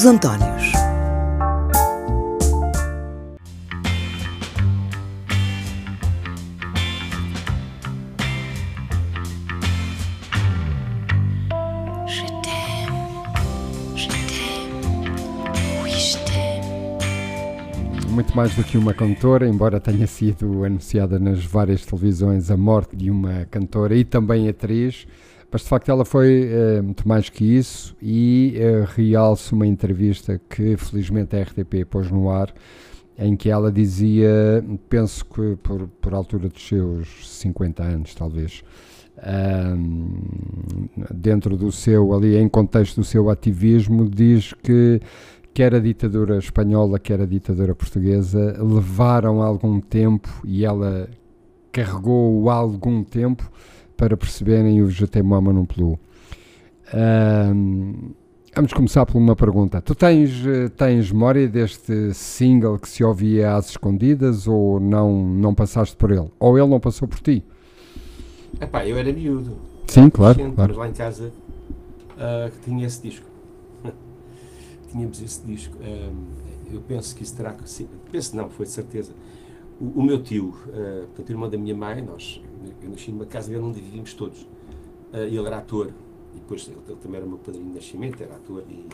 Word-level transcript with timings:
Os 0.00 0.06
Antónios. 0.06 0.72
muito 18.08 18.36
mais 18.36 18.54
do 18.54 18.64
que 18.64 18.76
uma 18.78 18.94
cantora, 18.94 19.46
embora 19.46 19.78
tenha 19.80 20.06
sido 20.06 20.64
anunciada 20.64 21.18
nas 21.18 21.44
várias 21.44 21.84
televisões 21.84 22.50
a 22.50 22.56
morte 22.56 22.96
de 22.96 23.10
uma 23.10 23.46
cantora 23.50 23.94
e 23.94 24.04
também 24.04 24.48
atriz, 24.48 25.06
mas 25.50 25.62
de 25.62 25.68
facto 25.68 25.90
ela 25.90 26.04
foi 26.04 26.48
uh, 26.48 26.82
muito 26.82 27.06
mais 27.08 27.28
que 27.28 27.44
isso 27.44 27.96
e 28.00 28.56
uh, 28.58 28.86
realço 28.94 29.54
uma 29.54 29.66
entrevista 29.66 30.40
que 30.48 30.76
felizmente 30.76 31.36
a 31.36 31.42
RTP 31.42 31.84
pôs 31.88 32.10
no 32.10 32.30
ar, 32.30 32.52
em 33.18 33.36
que 33.36 33.50
ela 33.50 33.70
dizia, 33.70 34.64
penso 34.88 35.24
que 35.26 35.56
por, 35.62 35.88
por 36.00 36.14
altura 36.14 36.48
dos 36.48 36.66
seus 36.66 37.28
50 37.28 37.82
anos 37.82 38.14
talvez, 38.14 38.64
dentro 41.14 41.54
do 41.54 41.70
seu, 41.70 42.14
ali 42.14 42.38
em 42.38 42.48
contexto 42.48 42.96
do 42.96 43.04
seu 43.04 43.28
ativismo, 43.28 44.08
diz 44.08 44.54
que 44.54 45.02
quer 45.52 45.74
a 45.74 45.78
ditadura 45.78 46.38
espanhola, 46.38 46.98
quer 46.98 47.20
a 47.20 47.26
ditadura 47.26 47.74
portuguesa, 47.74 48.56
levaram 48.58 49.42
algum 49.42 49.80
tempo 49.80 50.28
e 50.44 50.64
ela 50.64 51.08
carregou 51.72 52.48
algum 52.48 53.02
tempo 53.04 53.50
para 54.00 54.16
perceberem 54.16 54.82
o 54.82 54.88
Mama 55.22 55.52
no 55.52 55.66
Pelu. 55.66 56.00
Um, 56.94 58.12
vamos 58.56 58.72
começar 58.72 59.04
por 59.04 59.18
uma 59.18 59.36
pergunta. 59.36 59.82
Tu 59.82 59.94
tens, 59.94 60.30
tens 60.74 61.12
memória 61.12 61.46
deste 61.46 62.14
single 62.14 62.78
que 62.78 62.88
se 62.88 63.04
ouvia 63.04 63.54
às 63.54 63.68
escondidas 63.68 64.48
ou 64.48 64.80
não, 64.80 65.12
não 65.12 65.54
passaste 65.54 65.94
por 65.96 66.10
ele? 66.10 66.30
Ou 66.38 66.56
ele 66.56 66.66
não 66.66 66.80
passou 66.80 67.06
por 67.06 67.20
ti? 67.20 67.44
Epá, 68.58 68.86
eu 68.86 68.96
era 68.96 69.12
miúdo. 69.12 69.58
Sim, 69.86 70.08
claro. 70.08 70.50
claro. 70.54 70.78
lá 70.78 70.88
em 70.88 70.94
casa 70.94 71.30
uh, 72.12 72.50
que 72.50 72.70
tinha 72.70 72.86
esse 72.86 73.02
disco 73.02 73.26
tínhamos 74.90 75.20
esse 75.20 75.44
disco. 75.44 75.76
eu 76.72 76.80
penso 76.88 77.14
que 77.14 77.22
isso 77.22 77.36
terá 77.36 77.52
que 77.52 77.68
ser. 77.68 77.86
Penso 78.10 78.34
não, 78.34 78.48
foi 78.48 78.64
de 78.64 78.72
certeza. 78.72 79.12
O, 79.78 80.00
o 80.00 80.02
meu 80.02 80.22
tio, 80.22 80.54
uh, 80.68 81.06
portanto, 81.08 81.28
irmão 81.28 81.50
da 81.50 81.58
minha 81.58 81.76
mãe, 81.76 82.00
nós, 82.00 82.40
eu 82.82 82.90
nasci 82.90 83.10
numa 83.10 83.26
casa 83.26 83.50
dele 83.50 83.62
onde 83.62 83.80
vivíamos 83.80 84.14
todos. 84.14 84.42
Uh, 85.12 85.26
ele 85.26 85.46
era 85.46 85.58
ator, 85.58 85.92
e 86.34 86.38
depois 86.38 86.66
ele, 86.68 86.78
ele, 86.86 86.96
também 86.96 87.18
era 87.18 87.26
meu 87.26 87.38
padrinho 87.38 87.66
de 87.66 87.74
nascimento, 87.74 88.22
era 88.22 88.34
ator, 88.34 88.62
e 88.68 88.86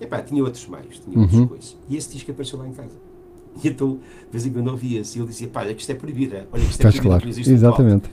epá, 0.00 0.22
tinha 0.22 0.42
outros 0.42 0.66
meios, 0.68 1.00
tinha 1.00 1.16
uhum. 1.16 1.22
outras 1.22 1.46
coisas. 1.46 1.76
E 1.88 1.96
esse 1.96 2.12
disco 2.12 2.30
apareceu 2.30 2.58
lá 2.58 2.68
em 2.68 2.72
casa. 2.72 2.94
E 3.62 3.68
então, 3.68 4.00
de 4.00 4.32
vez 4.32 4.44
em 4.44 4.52
quando 4.52 4.66
ouvia-se, 4.66 5.16
e 5.16 5.20
ele 5.20 5.28
dizia: 5.28 5.46
pá, 5.46 5.60
olha 5.60 5.72
que 5.74 5.80
isto 5.80 5.90
é 5.92 5.94
proibido, 5.94 6.34
olha 6.34 6.44
que 6.50 6.58
isto 6.58 6.80
é 6.80 6.90
proibido, 6.90 7.08
claro. 7.08 7.28
Exatamente. 7.28 8.10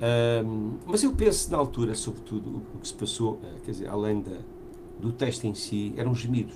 Um, 0.00 0.74
mas 0.86 1.02
eu 1.02 1.12
penso, 1.12 1.50
na 1.50 1.58
altura, 1.58 1.94
sobretudo, 1.94 2.48
o, 2.48 2.76
o 2.76 2.80
que 2.80 2.88
se 2.88 2.94
passou, 2.94 3.32
uh, 3.34 3.40
quer 3.64 3.72
dizer, 3.72 3.88
além 3.88 4.22
da, 4.22 4.38
do 4.98 5.12
texto 5.12 5.44
em 5.44 5.54
si, 5.54 5.92
eram 5.96 6.14
gemidos. 6.14 6.54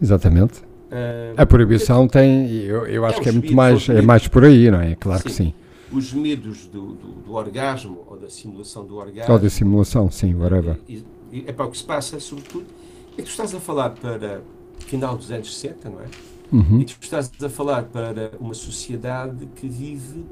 Exatamente. 0.00 0.60
Uh, 0.60 1.34
a 1.36 1.44
proibição 1.44 2.06
tem, 2.08 2.50
eu, 2.50 2.86
eu 2.86 3.04
acho 3.04 3.20
é 3.20 3.22
que 3.22 3.28
é 3.28 3.32
muito 3.32 3.54
mais, 3.54 3.88
é 3.88 4.02
mais 4.02 4.26
por 4.28 4.44
aí, 4.44 4.70
não 4.70 4.80
é? 4.80 4.94
Claro 4.94 5.22
sim. 5.22 5.28
que 5.28 5.32
sim. 5.32 5.54
Os 5.92 6.12
medos 6.12 6.66
do, 6.66 6.94
do, 6.94 7.08
do, 7.22 7.32
orgasmo 7.32 8.04
ou 8.08 8.18
da 8.18 8.28
simulação 8.28 8.84
do 8.84 8.96
orgasmo. 8.96 9.32
Ou 9.32 9.38
da 9.38 9.48
simulação, 9.48 10.10
sim, 10.10 10.34
whatever. 10.34 10.78
E, 10.88 11.04
e, 11.32 11.44
é 11.46 11.52
para 11.52 11.66
o 11.66 11.70
que 11.70 11.78
se 11.78 11.84
passa, 11.84 12.18
sobretudo, 12.18 12.66
é 13.12 13.16
que 13.16 13.22
tu 13.22 13.30
estás 13.30 13.54
a 13.54 13.60
falar 13.60 13.90
para 13.90 14.42
final 14.78 15.16
dos 15.16 15.30
anos 15.30 15.54
60, 15.56 15.88
não 15.88 16.00
é? 16.00 16.06
Uhum. 16.52 16.80
E 16.80 16.84
tu 16.84 16.96
estás 17.00 17.30
a 17.42 17.48
falar 17.48 17.84
para 17.84 18.32
uma 18.38 18.54
sociedade 18.54 19.46
que 19.56 19.68
vive 19.68 20.24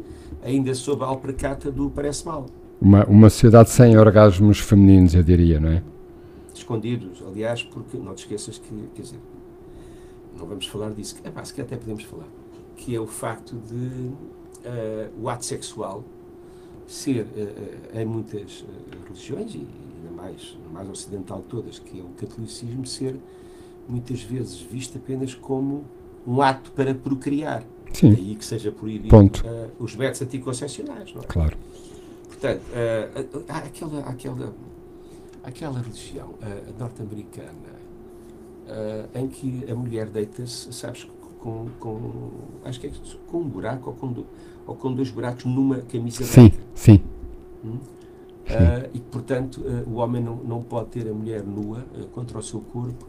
ainda 0.43 0.75
sob 0.75 1.03
a 1.03 1.07
alpercata 1.07 1.71
do 1.71 1.91
parece 1.91 2.25
mal. 2.27 2.47
Uma, 2.81 3.05
uma 3.07 3.31
sociedade 3.31 3.71
sem 3.71 3.97
orgasmos 3.97 4.61
femininos, 4.61 5.15
eu 5.15 5.23
diria, 5.23 5.59
não 5.59 5.71
é? 5.71 5.83
Escondidos, 6.55 7.23
aliás, 7.27 7.63
porque 7.63 7.97
não 7.97 8.15
te 8.15 8.19
esqueças 8.19 8.59
que, 8.59 8.89
quer 8.95 9.03
dizer, 9.03 9.19
não 10.39 10.47
vamos 10.47 10.67
falar 10.67 10.91
disso, 10.91 11.17
é 11.25 11.31
pá, 11.31 11.45
se 11.45 11.59
até 11.61 11.77
podemos 11.77 12.05
falar, 12.05 12.29
que 12.77 12.95
é 12.95 13.01
o 13.01 13.07
facto 13.07 13.57
de 13.57 14.11
uh, 14.65 15.23
o 15.23 15.29
ato 15.29 15.45
sexual 15.45 16.05
ser, 16.87 17.23
uh, 17.23 17.99
em 17.99 18.05
muitas 18.05 18.61
uh, 18.61 18.67
religiões, 19.07 19.55
e 19.55 19.67
ainda 19.97 20.11
mais, 20.15 20.59
mais 20.73 20.89
ocidental 20.89 21.39
de 21.39 21.45
todas, 21.45 21.79
que 21.79 22.01
é 22.01 22.03
o 22.03 22.09
catolicismo, 22.11 22.87
ser 22.87 23.17
muitas 23.89 24.23
vezes 24.23 24.61
visto 24.61 24.99
apenas 24.99 25.35
como 25.35 25.85
um 26.27 26.41
ato 26.41 26.71
para 26.73 26.95
procriar. 26.95 27.65
Sim. 27.93 28.13
Daí 28.13 28.35
que 28.35 28.45
seja 28.45 28.73
proibido 28.73 29.15
os 29.79 29.95
métodos 29.95 30.23
anticoncepcionais, 30.23 31.15
não 31.15 31.23
é? 31.23 31.27
Claro. 31.27 31.57
Portanto, 32.27 32.63
há 33.49 33.59
aquela, 33.59 34.01
aquela, 34.01 34.55
aquela 35.45 35.81
religião 35.81 36.31
norte-americana 36.77 37.75
uh, 38.65 39.19
em 39.19 39.29
que 39.29 39.65
a 39.71 39.75
mulher 39.75 40.09
deita-se, 40.09 40.73
sabes, 40.73 41.07
com, 41.41 41.69
com, 41.79 42.31
acho 42.65 42.81
que 42.81 42.87
é 42.87 42.93
com 43.27 43.39
um 43.39 43.49
buraco 43.49 43.91
ou 43.91 43.97
com, 43.97 44.25
ou 44.67 44.75
com 44.75 44.93
dois 44.93 45.11
buracos 45.11 45.45
numa 45.45 45.79
camisa 45.81 46.25
sim, 46.25 46.49
branca. 46.49 46.65
Sim, 46.75 47.01
hum? 47.65 47.79
Uh, 48.45 48.91
e 48.93 48.99
que, 48.99 49.07
portanto, 49.07 49.63
uh, 49.63 49.89
o 49.89 49.95
homem 49.95 50.23
não, 50.23 50.37
não 50.37 50.63
pode 50.63 50.91
ter 50.91 51.09
a 51.09 51.15
mulher 51.15 51.43
nua 51.43 51.85
contra 52.13 52.39
o 52.39 52.43
seu 52.43 52.61
corpo. 52.61 53.09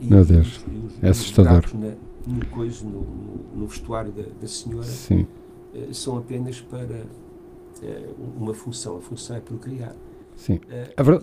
E, 0.00 0.06
Meu 0.06 0.24
Deus, 0.24 0.60
e 0.70 0.86
os, 0.86 1.02
é 1.02 1.08
assustador. 1.08 1.64
Na, 1.74 1.92
no, 2.26 2.46
coisa, 2.46 2.84
no, 2.84 3.00
no, 3.00 3.60
no 3.60 3.66
vestuário 3.66 4.12
da, 4.12 4.22
da 4.40 4.46
senhora 4.46 4.84
sim. 4.84 5.26
são 5.92 6.18
apenas 6.18 6.60
para 6.60 7.04
uma 8.38 8.52
função. 8.52 8.98
A 8.98 9.00
função 9.00 9.36
é 9.36 9.40
procriar. 9.40 9.96
Sim, 10.36 10.60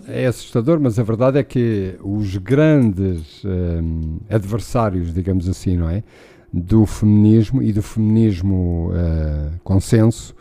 é 0.06 0.26
assustador, 0.26 0.78
mas 0.78 0.98
a 0.98 1.02
verdade 1.02 1.38
é 1.38 1.42
que 1.42 1.96
os 2.02 2.36
grandes 2.36 3.42
um, 3.44 4.18
adversários, 4.30 5.12
digamos 5.12 5.48
assim, 5.48 5.76
não 5.76 5.88
é? 5.88 6.04
Do 6.52 6.86
feminismo 6.86 7.62
e 7.62 7.72
do 7.72 7.82
feminismo 7.82 8.90
uh, 8.90 9.60
consenso 9.62 10.34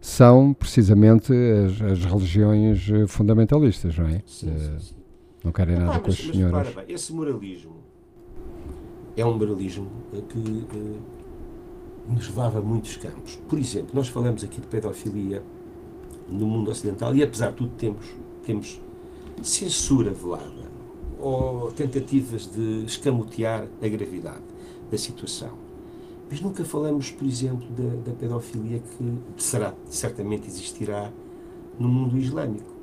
são 0.00 0.52
precisamente 0.52 1.32
as, 1.32 1.80
as, 1.82 2.04
religiões 2.04 2.88
eh, 2.90 3.06
fundamentalistas, 3.06 3.98
não 3.98 4.06
é? 4.06 4.22
Sim, 4.26 4.50
uh, 4.50 4.80
sim, 4.80 4.94
Não 5.42 5.50
querem 5.50 5.76
nada 5.78 5.98
com 5.98 6.10
as 6.10 6.16
senhoras. 6.16 6.74
Mas, 6.74 6.74
bem, 6.74 6.94
esse 6.94 7.12
moralismo 7.12 7.76
é 9.16 9.24
um 9.24 9.36
moralismo 9.36 9.90
que 10.28 10.38
uh, 10.38 11.00
nos 12.06 12.28
leva 12.36 12.58
a 12.58 12.62
muitos 12.62 12.96
campos. 12.98 13.36
Por 13.48 13.58
exemplo, 13.58 13.90
nós 13.94 14.08
falamos 14.08 14.44
aqui 14.44 14.60
de 14.60 14.66
pedofilia 14.66 15.42
no 16.28 16.46
mundo 16.46 16.70
ocidental 16.70 17.16
e 17.16 17.22
apesar 17.22 17.50
de 17.50 17.56
tudo 17.56 17.70
temos, 17.76 18.06
temos 18.44 18.80
censura 19.42 20.12
velada 20.12 20.66
ou 21.18 21.72
tentativas 21.72 22.46
de 22.46 22.84
escamotear 22.84 23.66
a 23.82 23.88
gravidade 23.88 24.55
da 24.90 24.98
situação. 24.98 25.50
Mas 26.30 26.40
nunca 26.40 26.64
falamos, 26.64 27.10
por 27.10 27.26
exemplo, 27.26 27.66
da, 27.70 28.10
da 28.10 28.16
pedofilia 28.16 28.80
que 28.80 29.42
será, 29.42 29.74
certamente 29.88 30.48
existirá 30.48 31.12
no 31.78 31.88
mundo 31.88 32.18
islâmico. 32.18 32.74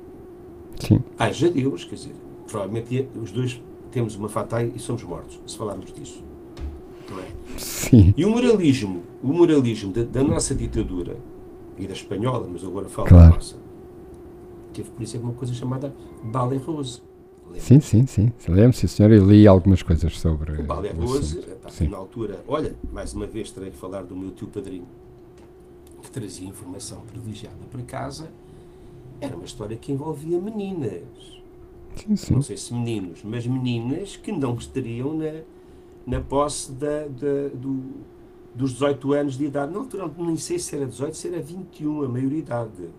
Sim. 0.80 1.00
Haja 1.18 1.50
Deus, 1.50 1.84
quer 1.84 1.96
dizer, 1.96 2.14
provavelmente 2.46 3.08
os 3.20 3.30
dois 3.30 3.62
temos 3.90 4.16
uma 4.16 4.28
fatai 4.28 4.72
e 4.74 4.78
somos 4.78 5.02
mortos, 5.02 5.38
se 5.46 5.56
falarmos 5.56 5.92
disso. 5.92 6.22
Não 7.10 7.18
é? 7.18 7.26
Sim. 7.58 8.14
E 8.16 8.24
o 8.24 8.30
moralismo, 8.30 9.02
o 9.22 9.28
moralismo 9.28 9.92
da, 9.92 10.02
da 10.04 10.24
nossa 10.24 10.54
ditadura, 10.54 11.16
e 11.78 11.86
da 11.86 11.92
espanhola, 11.92 12.48
mas 12.50 12.64
agora 12.64 12.88
falo 12.88 13.08
claro. 13.08 13.30
da 13.30 13.34
nossa. 13.36 13.56
Teve, 14.72 14.90
por 14.90 15.02
exemplo, 15.02 15.28
uma 15.28 15.34
coisa 15.34 15.54
chamada 15.54 15.94
Ballet 16.22 16.62
Rose. 16.64 17.00
Sim, 17.58 17.80
sim, 17.80 18.06
sim. 18.06 18.32
Lembro, 18.48 18.76
sim, 18.76 18.86
senhor. 18.86 19.10
Eu 19.12 19.26
li 19.26 19.46
algumas 19.46 19.82
coisas 19.82 20.18
sobre. 20.18 20.60
O 20.60 20.62
Ballet 20.64 20.94
Rose, 20.94 21.40
na 21.88 21.96
altura, 21.96 22.42
olha, 22.46 22.74
mais 22.92 23.14
uma 23.14 23.26
vez 23.26 23.50
terei 23.50 23.70
que 23.70 23.76
falar 23.76 24.02
do 24.02 24.16
meu 24.16 24.30
tio 24.32 24.48
padrinho, 24.48 24.86
que 26.02 26.10
trazia 26.10 26.48
informação 26.48 27.00
privilegiada 27.02 27.56
para 27.70 27.82
casa. 27.82 28.30
Era 29.20 29.34
uma 29.36 29.44
história 29.44 29.76
que 29.76 29.92
envolvia 29.92 30.38
meninas. 30.38 31.02
Sim, 31.96 32.16
sim. 32.16 32.34
Não 32.34 32.42
sei 32.42 32.56
se 32.56 32.74
meninos, 32.74 33.22
mas 33.22 33.46
meninas 33.46 34.16
que 34.16 34.32
não 34.32 34.54
estariam 34.56 35.14
na, 35.14 35.42
na 36.06 36.20
posse 36.20 36.72
da, 36.72 37.06
da, 37.06 37.48
do, 37.54 37.82
dos 38.54 38.72
18 38.72 39.12
anos 39.12 39.38
de 39.38 39.44
idade. 39.44 39.72
Na 39.72 39.78
altura, 39.78 40.10
nem 40.18 40.36
sei 40.36 40.58
se 40.58 40.74
era 40.74 40.86
18, 40.86 41.16
se 41.16 41.28
era 41.28 41.40
21, 41.40 42.02
a 42.02 42.08
maioridade. 42.08 42.90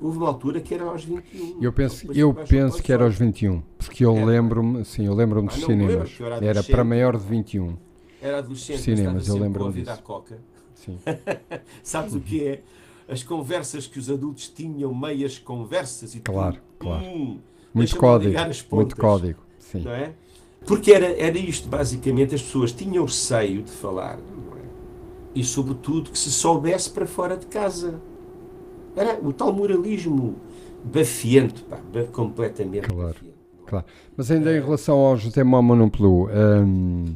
Houve 0.00 0.18
uma 0.18 0.28
altura 0.28 0.60
que 0.60 0.74
era 0.74 0.84
aos 0.84 1.04
21. 1.04 1.62
Eu 1.62 1.72
penso, 1.72 2.12
eu 2.12 2.32
penso 2.32 2.82
que 2.82 2.92
era 2.92 3.04
aos 3.04 3.16
21, 3.16 3.62
porque 3.78 4.04
eu 4.04 4.24
lembro-me, 4.24 4.84
sim, 4.84 5.06
eu 5.06 5.14
lembro-me 5.14 5.48
dos 5.48 5.62
ah, 5.62 5.66
cinemas. 5.66 6.18
Lembro, 6.18 6.44
era, 6.44 6.62
para 6.62 6.84
maior 6.84 7.16
de 7.16 7.26
21. 7.26 7.76
Era 8.22 8.38
adolescente, 8.38 8.80
cinemas, 8.80 9.28
eu 9.28 9.36
lembro-me 9.36 9.72
disso. 9.72 9.90
À 9.90 9.96
coca. 9.98 10.38
Sim. 10.74 10.98
Sabes 11.82 12.14
o 12.14 12.20
que 12.20 12.42
é? 12.46 12.62
As 13.08 13.22
conversas 13.22 13.86
que 13.86 13.98
os 13.98 14.10
adultos 14.10 14.48
tinham, 14.48 14.94
meias 14.94 15.38
conversas 15.38 16.14
e 16.14 16.20
Claro, 16.20 16.54
tudo. 16.54 16.62
claro. 16.78 17.04
Hum, 17.04 17.38
muito 17.74 17.96
código, 17.96 18.36
muito 18.72 18.96
código, 18.96 19.40
sim. 19.58 19.80
Não 19.80 19.92
é? 19.92 20.12
Porque 20.66 20.92
era, 20.92 21.06
era 21.18 21.38
isto, 21.38 21.68
basicamente, 21.68 22.34
as 22.34 22.42
pessoas 22.42 22.72
tinham 22.72 23.04
receio 23.04 23.62
de 23.62 23.70
falar, 23.70 24.18
não 24.18 24.58
é? 24.58 24.62
E, 25.34 25.44
sobretudo, 25.44 26.10
que 26.10 26.18
se 26.18 26.30
soubesse 26.30 26.90
para 26.90 27.06
fora 27.06 27.36
de 27.36 27.46
casa. 27.46 28.00
Era 28.96 29.18
o 29.22 29.32
tal 29.32 29.52
moralismo 29.52 30.36
bafiento, 30.84 31.62
pá, 31.64 31.78
completamente 32.12 32.88
claro. 32.88 33.16
É? 33.24 33.40
Claro. 33.66 33.84
Mas 34.16 34.30
ainda 34.30 34.56
em 34.56 34.60
relação 34.60 34.98
ao 34.98 35.16
José 35.16 35.44
Mamonoplu, 35.44 36.28
hum, 36.28 37.14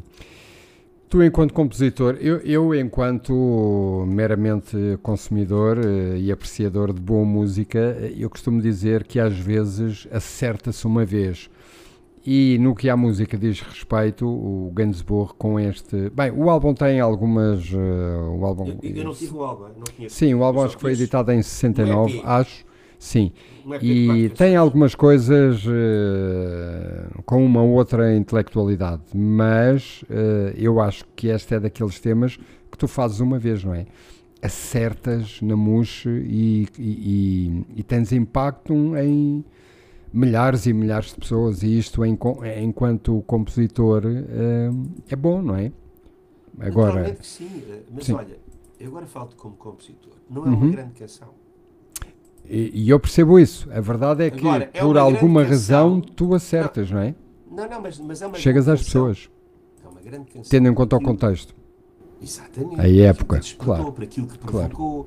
tu 1.09 1.23
enquanto 1.23 1.53
compositor, 1.53 2.17
eu, 2.21 2.38
eu 2.38 2.75
enquanto 2.75 4.05
meramente 4.06 4.76
consumidor 5.03 5.79
uh, 5.79 6.17
e 6.17 6.31
apreciador 6.31 6.93
de 6.93 7.00
boa 7.00 7.25
música, 7.25 7.79
eu 8.17 8.31
costumo 8.31 8.61
dizer 8.62 9.05
que 9.05 9.19
às 9.19 9.37
vezes 9.37 10.06
acerta-se 10.12 10.87
uma 10.87 11.05
vez 11.05 11.50
e 12.26 12.56
no 12.59 12.75
que 12.75 12.88
a 12.88 12.97
música 12.97 13.37
diz 13.37 13.61
respeito, 13.61 14.26
o 14.26 14.73
Gainsbourg 14.75 15.35
com 15.37 15.61
este. 15.61 16.09
Bem, 16.11 16.31
o 16.31 16.49
álbum 16.49 16.73
tem 16.73 16.99
algumas. 16.99 17.71
Uh, 17.71 18.38
o 18.38 18.44
álbum, 18.47 18.79
eu, 18.82 18.97
eu, 18.97 19.05
não 19.05 19.12
tive 19.12 19.35
o 19.35 19.43
álbum, 19.43 19.65
não 19.65 19.85
conheço. 19.94 20.17
Sim, 20.17 20.35
o 20.35 20.43
álbum 20.43 20.62
acho 20.62 20.76
que 20.76 20.81
foi 20.81 20.93
editado 20.93 21.31
em 21.32 21.43
69, 21.43 22.23
acho. 22.25 22.65
Sim. 22.99 23.32
e 23.82 24.31
tem 24.31 24.56
algumas 24.56 24.94
coisas 24.94 25.62
uh, 25.67 27.23
com 27.26 27.44
uma 27.44 27.62
outra 27.62 28.17
intelectualidade, 28.17 29.03
mas 29.15 30.03
uh, 30.05 30.56
eu 30.56 30.81
acho 30.81 31.05
que 31.15 31.26
este 31.26 31.55
é 31.55 31.61
daqueles 31.61 32.00
temas 32.00 32.38
que 32.71 32.79
tu 32.79 32.88
fazes 32.88 33.21
uma 33.21 33.38
vez, 33.38 33.62
não 33.62 33.75
é? 33.75 33.85
Acertas 34.41 35.43
na 35.43 35.55
mousse 35.55 36.09
e, 36.09 36.67
e, 36.79 37.65
e, 37.76 37.81
e 37.81 37.82
tens 37.82 38.11
impacto 38.11 38.73
em 38.97 39.44
milhares 40.14 40.64
e 40.64 40.72
milhares 40.72 41.08
de 41.08 41.16
pessoas 41.16 41.64
e 41.64 41.76
isto 41.76 42.05
em, 42.05 42.16
enquanto 42.62 43.22
compositor 43.26 44.05
uh, 44.06 44.90
é 45.08 45.16
bom, 45.16 45.43
não 45.43 45.56
é? 45.56 45.72
Agora, 46.61 46.87
Naturalmente 46.87 47.20
que 47.20 47.26
sim, 47.26 47.62
eh, 47.69 47.81
mas 47.93 48.05
sim. 48.05 48.12
olha, 48.12 48.38
eu 48.78 48.88
agora 48.88 49.06
falo 49.06 49.31
como 49.37 49.56
compositor, 49.56 50.12
não 50.31 50.44
é 50.44 50.49
uma 50.50 50.56
uhum. 50.56 50.70
grande 50.70 50.93
canção. 50.93 51.28
E, 52.49 52.70
e, 52.75 52.90
eu 52.90 53.00
percebo 53.00 53.38
isso. 53.40 53.69
A 53.72 53.81
verdade 53.81 54.22
é 54.22 54.31
que 54.31 54.38
agora, 54.38 54.70
é 54.72 54.81
por 54.81 54.96
alguma 54.99 55.43
razão 55.43 56.00
tu 56.00 56.34
acertas, 56.34 56.90
não, 56.90 56.99
não 56.99 57.05
é? 57.05 57.14
Não, 57.50 57.69
não, 57.69 57.81
mas, 57.81 57.99
mas 57.99 58.22
é 58.22 58.26
uma 58.26 58.37
Chegas 58.37 58.69
às 58.69 58.81
canção. 58.81 59.08
pessoas. 59.08 59.31
É 59.82 59.88
uma 59.88 60.00
grande 60.00 60.26
canção. 60.26 60.50
Tendo 60.50 60.69
em 60.69 60.75
conta 60.75 60.96
o 60.96 61.00
contexto. 61.00 61.55
Exatamente. 62.22 62.81
A 62.81 62.88
época, 62.88 63.40
claro. 63.58 63.93
Por 63.93 64.05
aquilo 64.05 64.26
que 64.28 64.38
provocou, 64.38 65.05
claro. 65.05 65.06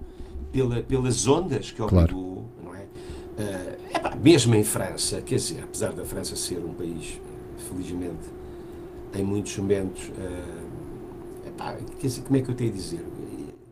pela, 0.52 0.82
pelas 0.82 1.28
ondas 1.28 1.72
que 1.72 1.82
obrigou, 1.82 2.06
claro. 2.06 2.46
não 2.64 2.76
é? 2.76 2.82
Uh, 2.82 3.87
mesmo 4.22 4.56
em 4.56 4.64
França, 4.64 5.22
quer 5.22 5.36
dizer, 5.36 5.64
apesar 5.64 5.94
da 5.94 6.04
França 6.06 6.36
ser 6.36 6.60
um 6.60 6.74
país, 6.74 7.20
felizmente, 7.70 8.38
em 9.16 9.24
muitos 9.24 9.58
momentos, 9.58 10.10
uh, 10.10 11.48
epá, 11.48 11.76
quer 12.00 12.08
dizer, 12.08 12.22
como 12.22 12.38
é 12.38 12.42
que 12.42 12.50
eu 12.50 12.56
tenho 12.56 12.72
a 12.72 12.74
dizer? 12.74 13.06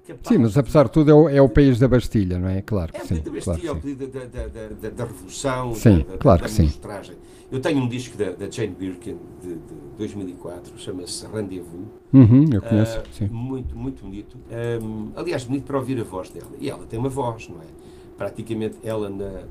Capaz 0.08 0.28
sim, 0.28 0.38
mas 0.38 0.56
apesar 0.56 0.84
de 0.84 0.92
tudo 0.92 1.10
é 1.10 1.14
o, 1.14 1.30
é 1.30 1.42
o, 1.42 1.50
país 1.50 1.80
da 1.80 1.88
Bastilha, 1.88 2.38
não 2.38 2.48
é? 2.48 2.62
Claro 2.62 2.94
que 2.94 3.02
é 3.02 3.06
sim. 3.06 3.16
Da 3.16 3.32
Bastilha, 3.32 3.58
claro, 3.60 3.82
sim. 3.82 3.96
Da, 3.96 4.06
da, 4.06 4.48
da, 4.48 4.90
da, 4.90 5.04
Revolução, 5.04 5.74
sim, 5.74 6.06
da, 6.08 6.18
claro 6.18 6.42
da, 6.42 6.48
que 6.48 6.52
sim. 6.52 6.72
Eu 7.52 7.60
tenho 7.60 7.82
um 7.82 7.88
disco 7.88 8.16
da, 8.16 8.32
da 8.32 8.50
Jane 8.50 8.76
Birkin 8.76 9.18
de, 9.42 9.50
de 9.56 9.76
2004, 9.98 10.74
chama-se 10.78 11.26
Rendezvous. 11.26 11.88
Uhum, 12.14 12.46
eu 12.54 12.62
conheço, 12.62 13.00
uh, 13.00 13.34
Muito, 13.34 13.76
muito 13.76 14.04
bonito. 14.04 14.38
Um, 14.82 15.10
aliás, 15.16 15.44
bonito 15.44 15.64
para 15.64 15.78
ouvir 15.78 16.00
a 16.00 16.04
voz 16.04 16.30
dela. 16.30 16.52
E 16.60 16.70
ela 16.70 16.86
tem 16.86 17.00
uma 17.00 17.10
voz, 17.10 17.50
não 17.50 17.58
é? 17.58 17.66
Praticamente 18.16 18.78
ela 18.84 19.10
na, 19.10 19.44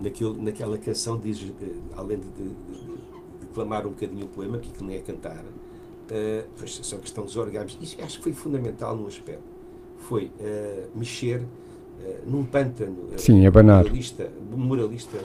naquilo, 0.00 0.40
naquela 0.42 0.78
canção 0.78 1.18
diz, 1.18 1.42
uh, 1.42 1.52
além 1.96 2.18
de, 2.18 2.28
de, 2.28 2.48
de, 2.48 2.96
declamar 3.40 3.86
um 3.86 3.90
bocadinho 3.90 4.26
o 4.26 4.28
poema, 4.28 4.58
que 4.58 4.82
não 4.82 4.90
é 4.90 4.98
cantar, 4.98 5.44
uh, 5.44 6.48
pois, 6.58 6.80
só 6.82 6.96
questão 6.98 7.24
dos 7.24 7.36
orgasmos, 7.36 7.78
isso 7.80 7.96
acho 8.02 8.18
que 8.18 8.24
foi 8.24 8.32
fundamental 8.32 8.96
no 8.96 9.06
aspecto 9.06 9.56
foi 10.06 10.30
uh, 10.40 10.98
mexer 10.98 11.40
uh, 11.40 12.30
num 12.30 12.44
pântano 12.44 12.96
Sim, 13.16 13.44
abanar. 13.46 13.82
moralista, 13.84 14.30
moralista 14.50 15.18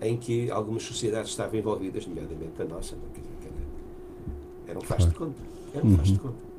em 0.00 0.16
que 0.16 0.50
algumas 0.50 0.82
sociedades 0.82 1.30
estavam 1.30 1.58
envolvidas, 1.58 2.06
nomeadamente 2.06 2.60
a 2.60 2.64
nossa, 2.64 2.96
era, 2.96 3.54
era 4.68 4.78
um 4.78 4.82
faz 4.82 5.06
de 5.06 5.14
conta. 5.14 5.42
Era 5.74 5.84
um 5.84 5.90
uhum. 5.90 5.96
faz 5.96 6.08
de 6.08 6.18
conta. 6.18 6.49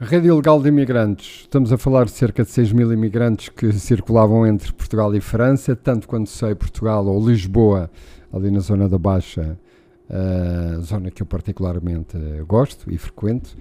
Rede 0.00 0.26
ilegal 0.26 0.60
de 0.60 0.68
imigrantes. 0.68 1.42
Estamos 1.42 1.72
a 1.72 1.78
falar 1.78 2.06
de 2.06 2.10
cerca 2.10 2.42
de 2.42 2.50
6 2.50 2.72
mil 2.72 2.92
imigrantes 2.92 3.48
que 3.48 3.72
circulavam 3.72 4.46
entre 4.46 4.72
Portugal 4.72 5.14
e 5.14 5.20
França, 5.20 5.76
tanto 5.76 6.08
quanto 6.08 6.28
sei 6.28 6.54
Portugal 6.54 7.06
ou 7.06 7.24
Lisboa, 7.24 7.88
ali 8.32 8.50
na 8.50 8.58
zona 8.58 8.88
da 8.88 8.98
Baixa, 8.98 9.56
uh, 10.10 10.80
zona 10.82 11.10
que 11.10 11.22
eu 11.22 11.26
particularmente 11.26 12.18
gosto 12.48 12.90
e 12.90 12.98
frequento. 12.98 13.56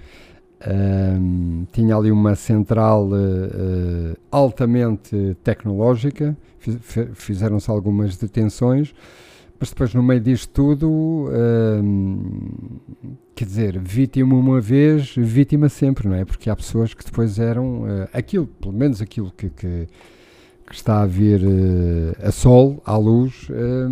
Um, 0.67 1.65
tinha 1.71 1.95
ali 1.95 2.11
uma 2.11 2.35
central 2.35 3.07
uh, 3.07 4.17
altamente 4.31 5.37
tecnológica, 5.43 6.35
fizeram-se 7.13 7.69
algumas 7.69 8.17
detenções, 8.17 8.93
mas 9.61 9.69
depois 9.69 9.93
no 9.93 10.01
meio 10.01 10.19
disto 10.19 10.49
tudo, 10.51 11.29
quer 13.35 13.45
dizer, 13.45 13.79
vítima 13.79 14.35
uma 14.35 14.59
vez, 14.59 15.13
vítima 15.15 15.69
sempre, 15.69 16.07
não 16.07 16.15
é? 16.15 16.25
Porque 16.25 16.49
há 16.49 16.55
pessoas 16.55 16.95
que 16.95 17.05
depois 17.05 17.37
eram 17.37 17.83
uh, 17.83 18.09
aquilo, 18.11 18.47
pelo 18.47 18.73
menos 18.73 19.03
aquilo 19.03 19.31
que, 19.31 19.49
que 19.51 19.87
que 20.71 20.77
está 20.77 21.01
a 21.01 21.05
vir 21.05 21.41
uh, 21.43 22.27
a 22.27 22.31
sol, 22.31 22.81
à 22.85 22.95
luz, 22.95 23.49
uh, 23.49 23.91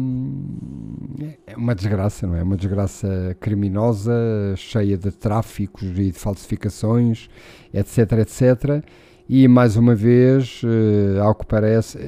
é 1.45 1.55
uma 1.57 1.75
desgraça, 1.75 2.25
não 2.25 2.37
é? 2.37 2.41
Uma 2.41 2.55
desgraça 2.55 3.35
criminosa, 3.37 4.13
cheia 4.55 4.97
de 4.97 5.11
tráficos 5.11 5.83
e 5.83 6.11
de 6.11 6.13
falsificações, 6.13 7.29
etc, 7.73 8.13
etc. 8.19 8.85
E 9.31 9.47
mais 9.47 9.77
uma 9.77 9.93
vez, 9.93 10.63
uh, 10.63 11.21
ao 11.21 11.35
que 11.35 11.45
parece, 11.45 11.99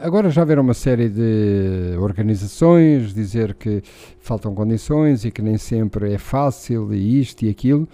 agora 0.00 0.30
já 0.30 0.42
haveram 0.42 0.62
uma 0.62 0.72
série 0.72 1.08
de 1.08 1.96
organizações 1.98 3.12
dizer 3.12 3.54
que 3.54 3.82
faltam 4.20 4.54
condições 4.54 5.24
e 5.24 5.32
que 5.32 5.42
nem 5.42 5.58
sempre 5.58 6.12
é 6.12 6.16
fácil 6.16 6.94
e 6.94 7.20
isto 7.20 7.44
e 7.44 7.50
aquilo. 7.50 7.88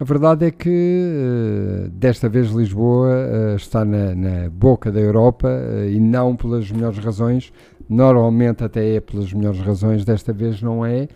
A 0.00 0.04
verdade 0.04 0.46
é 0.46 0.50
que 0.50 0.68
uh, 0.68 1.90
desta 1.90 2.28
vez 2.28 2.50
Lisboa 2.50 3.08
uh, 3.08 3.54
está 3.54 3.84
na, 3.84 4.16
na, 4.16 4.50
boca 4.50 4.90
da 4.90 4.98
Europa 4.98 5.48
e 5.88 6.00
não 6.00 6.34
pelas 6.34 6.72
melhores 6.72 6.98
razões. 6.98 7.52
Normalmente 7.88 8.64
até 8.64 8.96
é 8.96 9.00
pelas 9.00 9.32
melhores 9.32 9.60
razões, 9.60 10.04
desta 10.04 10.32
vez 10.32 10.60
não 10.60 10.84
é. 10.84 11.06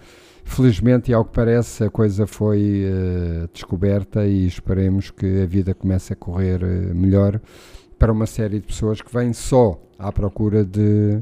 Felizmente, 0.48 1.10
e 1.10 1.14
ao 1.14 1.24
que 1.24 1.32
parece, 1.32 1.84
a 1.84 1.90
coisa 1.90 2.26
foi 2.26 2.84
descoberta 3.52 4.24
e 4.24 4.46
esperemos 4.46 5.10
que 5.10 5.42
a 5.42 5.46
vida 5.46 5.74
comece 5.74 6.12
a 6.12 6.16
correr 6.16 6.60
melhor 6.94 7.40
para 7.98 8.12
uma 8.12 8.26
série 8.26 8.60
de 8.60 8.66
pessoas 8.66 9.02
que 9.02 9.12
vêm 9.12 9.32
só 9.32 9.78
à 9.98 10.12
procura 10.12 10.64
de 10.64 11.20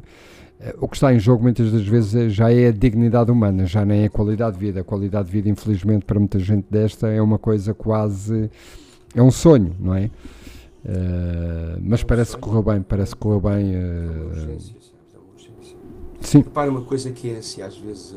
eh, 0.65 0.75
o 0.81 0.89
que 0.89 0.97
está 0.97 1.13
em 1.13 1.19
jogo 1.19 1.43
muitas 1.43 1.71
das 1.71 1.87
vezes 1.87 2.15
é, 2.15 2.29
já 2.29 2.51
é 2.51 2.69
a 2.69 2.73
dignidade 2.73 3.31
humana, 3.31 3.67
já 3.67 3.85
nem 3.85 4.03
é 4.03 4.07
a 4.07 4.11
qualidade 4.11 4.59
de 4.59 4.65
vida. 4.65 4.81
A 4.81 4.85
qualidade 4.85 5.27
de 5.27 5.33
vida, 5.33 5.49
infelizmente, 5.49 6.05
para 6.05 6.19
muita 6.19 6.39
gente 6.39 6.67
desta 6.71 7.09
é 7.09 7.21
uma 7.21 7.39
coisa 7.39 7.75
quase. 7.75 8.51
é 9.15 9.23
um 9.23 9.31
sonho, 9.31 9.75
não 9.79 9.95
é? 9.95 10.11
Uh, 10.85 11.81
mas 11.81 12.01
é 12.01 12.05
um 12.05 12.07
parece 12.07 12.35
que 12.35 12.43
correu 12.43 12.63
bem, 12.63 12.83
parece 12.83 13.15
que 13.15 13.21
correu 13.21 13.41
bem. 13.41 13.75
Uh, 13.75 13.79
é 13.79 14.21
uma 14.21 14.25
urgência, 14.27 14.77
é 15.15 15.19
uma 15.19 15.33
urgência. 15.33 15.77
Sim. 16.21 16.39
Repara 16.39 16.71
uma 16.71 16.83
coisa 16.83 17.11
que 17.11 17.31
é 17.31 17.39
assim, 17.39 17.63
às 17.63 17.77
vezes, 17.77 18.15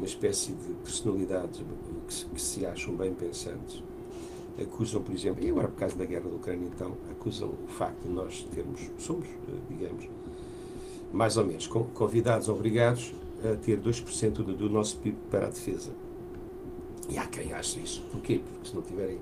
uma 0.00 0.06
espécie 0.06 0.52
de 0.52 0.72
personalidades 0.82 1.60
que 2.06 2.14
se, 2.14 2.24
que 2.24 2.40
se 2.40 2.66
acham 2.66 2.94
bem 2.94 3.12
pensantes 3.12 3.82
acusam, 4.62 5.02
por 5.02 5.14
exemplo, 5.14 5.44
e 5.44 5.50
agora 5.50 5.68
por 5.68 5.78
causa 5.78 5.96
da 5.96 6.04
guerra 6.04 6.28
da 6.28 6.36
Ucrânia, 6.36 6.68
então, 6.74 6.92
acusam 7.10 7.48
o 7.48 7.68
facto 7.68 8.02
de 8.02 8.10
nós 8.10 8.46
termos, 8.54 8.80
somos, 8.98 9.26
digamos, 9.68 10.06
mais 11.12 11.36
ou 11.36 11.44
menos, 11.44 11.66
convidados 11.66 12.48
obrigados 12.48 13.12
a 13.42 13.56
ter 13.56 13.80
2% 13.80 14.32
do, 14.32 14.54
do 14.54 14.68
nosso 14.68 14.96
PIB 14.98 15.16
para 15.30 15.46
a 15.46 15.50
defesa. 15.50 15.90
E 17.08 17.18
há 17.18 17.26
quem 17.26 17.52
ache 17.52 17.80
isso. 17.80 18.02
Porquê? 18.12 18.40
Porque 18.44 18.68
se 18.68 18.74
não 18.74 18.82
tiverem 18.82 19.18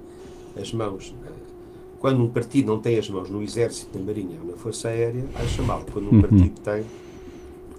as 0.60 0.72
mãos. 0.72 1.14
Eh, 1.24 1.32
quando 1.98 2.22
um 2.22 2.28
partido 2.28 2.66
não 2.66 2.80
tem 2.80 2.98
as 2.98 3.08
mãos 3.08 3.30
no 3.30 3.42
Exército, 3.42 3.96
na 3.98 4.04
Marinha 4.04 4.38
ou 4.42 4.50
na 4.50 4.56
Força 4.56 4.88
Aérea, 4.88 5.24
acha 5.34 5.62
mal. 5.62 5.82
Quando 5.90 6.10
um 6.10 6.16
uhum. 6.16 6.20
partido 6.20 6.60
tem, 6.60 6.84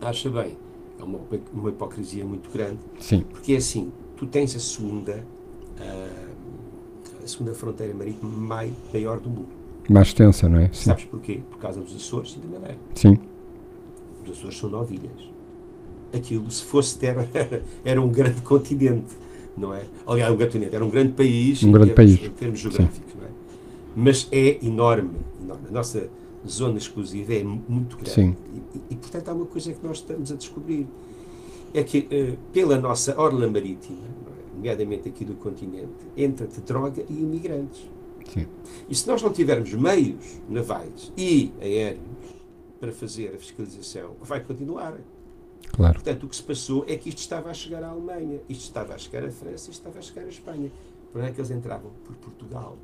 acha 0.01 0.29
bem. 0.29 0.57
É 0.99 1.03
uma, 1.03 1.19
uma 1.53 1.69
hipocrisia 1.69 2.25
muito 2.25 2.49
grande. 2.51 2.79
Sim. 2.99 3.21
Porque 3.31 3.53
é 3.53 3.57
assim: 3.57 3.91
tu 4.17 4.25
tens 4.25 4.55
a 4.55 4.59
segunda, 4.59 5.25
eh, 5.79 6.25
a 7.23 7.27
segunda 7.27 7.53
fronteira 7.53 7.93
marítima 7.93 8.29
maior 8.93 9.19
do 9.19 9.29
mundo. 9.29 9.49
Mais 9.89 10.07
extensa, 10.07 10.47
não 10.47 10.59
é? 10.59 10.67
Sim. 10.67 10.89
Sabes 10.89 11.05
porquê? 11.05 11.41
Por 11.49 11.57
causa 11.57 11.79
dos 11.79 11.95
Açores 11.95 12.35
e 12.35 12.39
da 12.39 12.59
Madeira. 12.59 12.77
Sim 12.93 13.17
os 14.31 14.37
Açores 14.37 14.57
são 14.57 14.69
novilhas. 14.69 15.29
Aquilo, 16.13 16.49
se 16.49 16.63
fosse 16.63 16.97
terra, 16.97 17.27
era 17.83 18.01
um 18.01 18.09
grande 18.09 18.41
continente, 18.41 19.15
não 19.57 19.73
é? 19.73 19.83
Aliás, 20.07 20.33
um 20.33 20.37
continente, 20.37 20.75
era 20.75 20.83
um 20.83 20.89
grande 20.89 21.13
país, 21.13 21.61
um 21.63 21.71
grande 21.71 21.93
termos, 21.93 22.17
país. 22.17 22.29
em 22.29 22.33
termos 22.33 22.59
geográficos, 22.59 23.13
não 23.15 23.25
é? 23.25 23.29
Mas 23.95 24.27
é 24.31 24.65
enorme, 24.65 25.11
enorme. 25.41 25.67
A 25.67 25.71
nossa 25.71 26.09
zona 26.47 26.77
exclusiva 26.77 27.33
é 27.33 27.43
muito 27.43 27.97
grande. 27.97 28.37
E, 28.73 28.93
e, 28.93 28.95
portanto, 28.95 29.29
há 29.29 29.33
uma 29.33 29.45
coisa 29.45 29.73
que 29.73 29.85
nós 29.85 29.97
estamos 29.97 30.31
a 30.31 30.35
descobrir. 30.35 30.87
é 31.73 31.83
que 31.83 31.99
uh, 31.99 32.37
pela 32.51 32.77
nossa 32.77 33.19
orla 33.19 33.47
marítima, 33.47 34.07
nomeadamente 34.55 35.09
aqui 35.09 35.25
do 35.25 35.35
continente, 35.35 35.89
entra-te 36.15 36.61
droga 36.61 37.03
e 37.09 37.13
imigrantes. 37.13 37.87
Sim. 38.33 38.47
E 38.87 38.95
se 38.95 39.07
nós 39.07 39.21
não 39.21 39.31
tivermos 39.31 39.73
meios 39.73 40.39
navais 40.47 41.11
e 41.17 41.51
aéreos 41.61 41.99
para 42.79 42.91
fazer 42.91 43.33
a 43.35 43.37
fiscalização, 43.37 44.15
vai 44.21 44.39
continuar. 44.41 44.97
Claro. 45.71 45.93
Portanto, 45.93 46.25
o 46.25 46.29
que 46.29 46.35
se 46.35 46.43
passou 46.43 46.85
é 46.87 46.95
que 46.95 47.09
isto 47.09 47.19
estava 47.19 47.49
a 47.49 47.53
chegar 47.53 47.83
à 47.83 47.89
Alemanha, 47.89 48.39
isto 48.49 48.63
estava 48.63 48.93
a 48.93 48.97
chegar 48.97 49.23
à 49.23 49.31
França, 49.31 49.69
isto 49.69 49.71
estava 49.71 49.99
a 49.99 50.01
chegar 50.01 50.25
à 50.25 50.29
Espanha. 50.29 50.71
Por 51.11 51.23
é 51.23 51.31
que 51.31 51.39
eles 51.39 51.51
entravam? 51.51 51.91
Por 52.05 52.15
Portugal. 52.15 52.77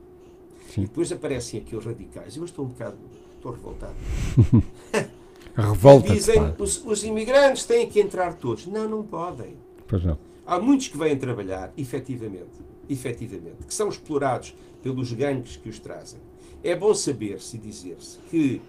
Sim. 0.74 0.82
E 0.82 0.86
depois 0.86 1.12
aparecem 1.12 1.60
aqui 1.60 1.76
os 1.76 1.86
radicais. 1.86 2.36
Eu 2.36 2.46
estou 2.46 2.66
um 2.66 2.70
bocado, 2.70 2.98
estou 3.46 3.52
revoltado. 3.52 3.96
Revolta. 5.56 6.14
Dizem 6.14 6.54
os, 6.58 6.84
os 6.84 7.04
imigrantes 7.04 7.66
têm 7.66 7.88
que 7.88 8.00
entrar 8.00 8.34
todos. 8.34 8.66
Não, 8.66 8.90
não 8.90 9.04
podem. 9.04 9.56
Pois 9.88 10.04
não. 10.04 10.18
Há 10.46 10.60
muitos 10.60 10.90
que 10.90 10.98
vêm 10.98 11.18
trabalhar, 11.18 11.72
efetivamente, 11.78 12.60
efetivamente, 12.90 13.66
que 13.66 13.74
são 13.74 13.88
explorados 13.88 14.56
pelos 14.84 15.12
gangues 15.14 15.56
que 15.58 15.70
os 15.70 15.80
trazem. 15.80 16.20
É 16.64 16.76
bom 16.76 16.94
saber-se 16.94 17.56
e 17.56 17.60
dizer-se 17.60 18.20
que 18.30 18.62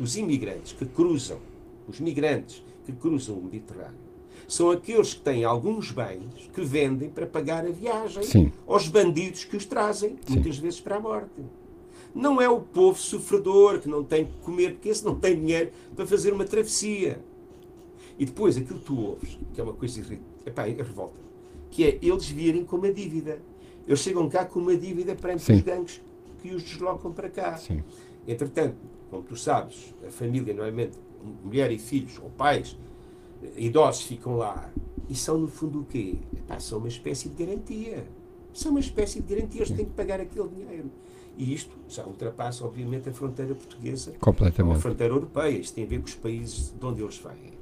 os 0.00 0.16
imigrantes 0.16 0.72
que 0.72 0.84
cruzam, 0.84 1.38
os 1.86 2.00
migrantes 2.00 2.62
que 2.84 2.92
cruzam 2.92 3.36
o 3.36 3.44
Mediterrâneo, 3.44 4.12
são 4.48 4.70
aqueles 4.70 5.14
que 5.14 5.20
têm 5.20 5.44
alguns 5.44 5.92
bens 5.92 6.50
que 6.52 6.60
vendem 6.60 7.08
para 7.08 7.26
pagar 7.26 7.64
a 7.64 7.70
viagem 7.70 8.22
Sim. 8.24 8.52
aos 8.66 8.88
bandidos 8.88 9.44
que 9.44 9.56
os 9.56 9.64
trazem, 9.64 10.16
muitas 10.28 10.58
vezes 10.58 10.80
para 10.80 10.96
a 10.96 11.00
morte. 11.00 11.30
Não 12.14 12.40
é 12.40 12.48
o 12.48 12.60
povo 12.60 12.98
sofredor 12.98 13.80
que 13.80 13.88
não 13.88 14.04
tem 14.04 14.26
que 14.26 14.36
comer, 14.38 14.74
porque 14.74 14.88
esse 14.88 15.04
não 15.04 15.14
tem 15.14 15.34
dinheiro 15.34 15.70
para 15.96 16.06
fazer 16.06 16.32
uma 16.32 16.44
travessia. 16.44 17.22
E 18.18 18.26
depois 18.26 18.56
aquilo 18.56 18.78
que 18.78 18.84
tu 18.84 19.00
ouves, 19.00 19.38
que 19.54 19.60
é 19.60 19.64
uma 19.64 19.72
coisa 19.72 19.98
irritante, 19.98 20.22
epá, 20.44 20.68
é 20.68 20.72
revolta, 20.72 21.18
que 21.70 21.84
é 21.84 21.98
eles 22.02 22.28
virem 22.28 22.64
com 22.64 22.76
uma 22.76 22.92
dívida. 22.92 23.40
Eles 23.86 24.00
chegam 24.00 24.28
cá 24.28 24.44
com 24.44 24.60
uma 24.60 24.76
dívida 24.76 25.14
perante 25.14 25.42
Sim. 25.42 25.54
os 25.54 25.60
gangues 25.62 26.02
que 26.40 26.54
os 26.54 26.62
deslocam 26.62 27.12
para 27.12 27.30
cá. 27.30 27.56
Sim. 27.56 27.82
Entretanto, 28.28 28.76
como 29.10 29.22
tu 29.22 29.36
sabes, 29.36 29.94
a 30.06 30.10
família, 30.10 30.54
normalmente, 30.54 30.98
mulher 31.42 31.70
e 31.72 31.78
filhos, 31.78 32.18
ou 32.22 32.30
pais, 32.30 32.76
idosos 33.56 34.02
ficam 34.02 34.36
lá. 34.36 34.70
E 35.08 35.14
são, 35.14 35.38
no 35.38 35.48
fundo, 35.48 35.80
o 35.80 35.84
quê? 35.84 36.16
Epá, 36.36 36.60
são 36.60 36.78
uma 36.78 36.88
espécie 36.88 37.28
de 37.28 37.44
garantia. 37.44 38.06
São 38.52 38.70
uma 38.70 38.80
espécie 38.80 39.20
de 39.20 39.34
garantia, 39.34 39.62
eles 39.62 39.74
têm 39.74 39.84
que 39.84 39.92
pagar 39.92 40.20
aquele 40.20 40.48
dinheiro. 40.48 40.90
E 41.36 41.54
isto 41.54 41.70
já 41.88 42.04
ultrapassa, 42.04 42.64
obviamente, 42.64 43.08
a 43.08 43.12
fronteira 43.12 43.54
portuguesa 43.54 44.10
ou 44.10 44.16
a 44.16 44.20
Completamente. 44.20 44.80
fronteira 44.80 45.14
europeia. 45.14 45.58
Isto 45.58 45.74
tem 45.74 45.84
a 45.84 45.86
ver 45.86 45.98
com 46.00 46.06
os 46.06 46.14
países 46.14 46.74
de 46.78 46.84
onde 46.86 47.02
eles 47.02 47.16
vêm. 47.18 47.52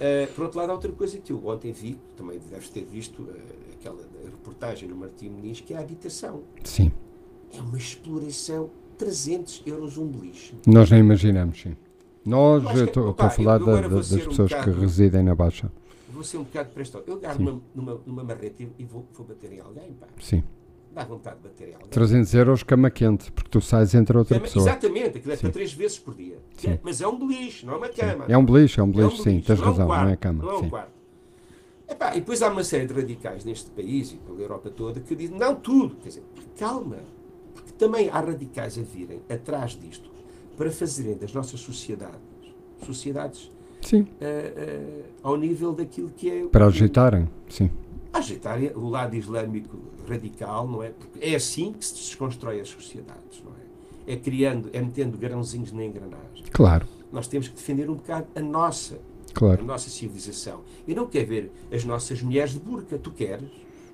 Uh, 0.00 0.32
por 0.34 0.44
outro 0.44 0.58
lado, 0.58 0.70
há 0.70 0.74
outra 0.74 0.90
coisa 0.92 1.16
que 1.18 1.32
eu 1.32 1.46
ontem 1.46 1.72
vi, 1.72 1.96
também 2.16 2.40
deves 2.50 2.68
ter 2.70 2.84
visto, 2.84 3.22
uh, 3.22 3.36
aquela 3.78 4.02
reportagem 4.24 4.88
no 4.88 4.96
Martim 4.96 5.28
Muniz, 5.28 5.60
que 5.60 5.74
é 5.74 5.76
a 5.76 5.80
habitação. 5.80 6.42
Sim. 6.64 6.90
É 7.52 7.60
uma 7.60 7.76
exploração 7.78 8.70
300 8.98 9.62
euros 9.66 9.96
um 9.98 10.06
beliche. 10.08 10.54
Nós 10.66 10.90
nem 10.90 11.00
imaginamos, 11.00 11.60
sim. 11.60 11.76
Nós, 12.24 12.64
Eu 12.76 12.84
estou 12.86 13.14
a 13.18 13.30
falar 13.30 13.58
da- 13.58 13.88
das 13.88 14.06
ser 14.06 14.26
um 14.26 14.30
pessoas 14.30 14.52
que 14.52 14.58
bocado- 14.58 14.80
residem 14.80 15.22
na 15.22 15.34
Baixa. 15.34 15.70
Vou 16.12 16.22
ser 16.24 16.36
um 16.38 16.44
bocado 16.44 16.70
prestado. 16.70 17.04
Eu 17.06 17.14
agarro 17.14 17.42
numa, 17.42 17.60
numa, 17.74 18.00
numa 18.06 18.24
marreta 18.24 18.62
e- 18.62 18.68
e 18.78 18.84
vou, 18.84 19.06
vou 19.12 19.26
bater 19.26 19.52
em 19.52 19.60
alguém, 19.60 19.92
pá. 19.94 20.06
Sim. 20.20 20.42
Dá 20.94 21.04
vontade 21.04 21.36
de 21.36 21.42
bater 21.48 21.74
alguém. 21.74 21.88
300 21.88 22.34
euros 22.34 22.62
cama 22.62 22.90
quente, 22.90 23.32
porque 23.32 23.48
tu 23.48 23.60
sais 23.60 23.94
entre 23.94 24.16
outra 24.18 24.34
Cama- 24.36 24.46
pessoa. 24.46 24.64
Exatamente, 24.68 25.18
aquilo 25.18 25.32
é 25.32 25.36
Sim. 25.36 25.42
para 25.42 25.50
três 25.50 25.72
vezes 25.72 25.98
por 25.98 26.14
dia. 26.14 26.38
Sim. 26.56 26.78
Mas 26.82 27.00
é 27.00 27.08
um 27.08 27.18
beliche, 27.18 27.64
não 27.64 27.74
é 27.74 27.76
uma 27.78 27.88
cama. 27.88 28.24
É 28.28 28.36
um 28.36 28.44
beliche, 28.44 28.78
é 28.78 28.82
um 28.82 28.86
É 28.86 28.88
um 28.88 28.92
beliche, 28.92 29.16
sim, 29.18 29.22
beliche, 29.24 29.46
tens 29.46 29.58
não 29.60 29.64
é 29.66 29.68
um 29.68 29.72
razão, 29.72 29.86
quarto, 29.86 30.04
não 30.04 30.12
é 30.12 30.16
cama. 30.16 30.44
Não 30.44 30.50
é 30.50 30.56
um 30.58 30.68
quarto. 30.70 30.92
Epá, 31.88 32.10
e 32.16 32.20
depois 32.20 32.42
há 32.42 32.48
uma 32.50 32.64
série 32.64 32.86
de 32.86 32.94
radicais 32.94 33.44
neste 33.44 33.70
país 33.70 34.12
e 34.12 34.16
pela 34.16 34.40
Europa 34.40 34.70
toda 34.70 35.00
que 35.00 35.14
dizem, 35.14 35.36
não 35.38 35.54
tudo, 35.54 35.96
quer 35.96 36.08
dizer, 36.08 36.22
calma, 36.58 36.96
porque 37.54 37.72
também 37.72 38.08
há 38.08 38.20
radicais 38.20 38.78
a 38.78 38.82
virem 38.82 39.20
atrás 39.30 39.72
disto 39.78 40.10
para 40.56 40.70
fazerem 40.70 41.16
das 41.16 41.32
nossas 41.32 41.60
sociedades, 41.60 42.20
sociedades 42.84 43.50
Sim, 43.80 44.06
ah, 44.20 44.24
ah, 44.24 45.02
ao 45.22 45.36
nível 45.36 45.72
daquilo 45.72 46.10
que 46.10 46.30
é... 46.30 46.44
para 46.46 46.66
agitarem, 46.66 47.28
sim. 47.48 47.70
Agitar 48.12 48.58
o 48.76 48.88
lado 48.88 49.16
islâmico 49.16 49.76
radical, 50.08 50.68
não 50.68 50.82
é? 50.82 50.90
Porque 50.90 51.18
é 51.24 51.34
assim 51.34 51.72
que 51.72 51.84
se 51.84 51.94
desconstrói 51.94 52.60
as 52.60 52.68
sociedades, 52.68 53.42
não 53.44 53.52
é? 53.52 54.12
É 54.14 54.16
criando, 54.16 54.68
é 54.72 54.80
metendo 54.80 55.16
grãozinhos 55.16 55.72
na 55.72 55.84
engrenagem. 55.84 56.44
Claro, 56.50 56.86
Nós 57.12 57.26
temos 57.28 57.48
que 57.48 57.54
defender 57.54 57.88
um 57.88 57.94
bocado 57.94 58.26
a 58.34 58.40
nossa, 58.40 58.96
a 59.30 59.32
claro. 59.34 59.64
nossa 59.64 59.88
civilização. 59.88 60.60
Eu 60.88 60.96
não 60.96 61.06
quero 61.06 61.26
ver 61.28 61.52
as 61.72 61.84
nossas 61.84 62.20
mulheres 62.22 62.52
de 62.52 62.58
burca, 62.60 62.98
tu 62.98 63.10
queres? 63.10 63.48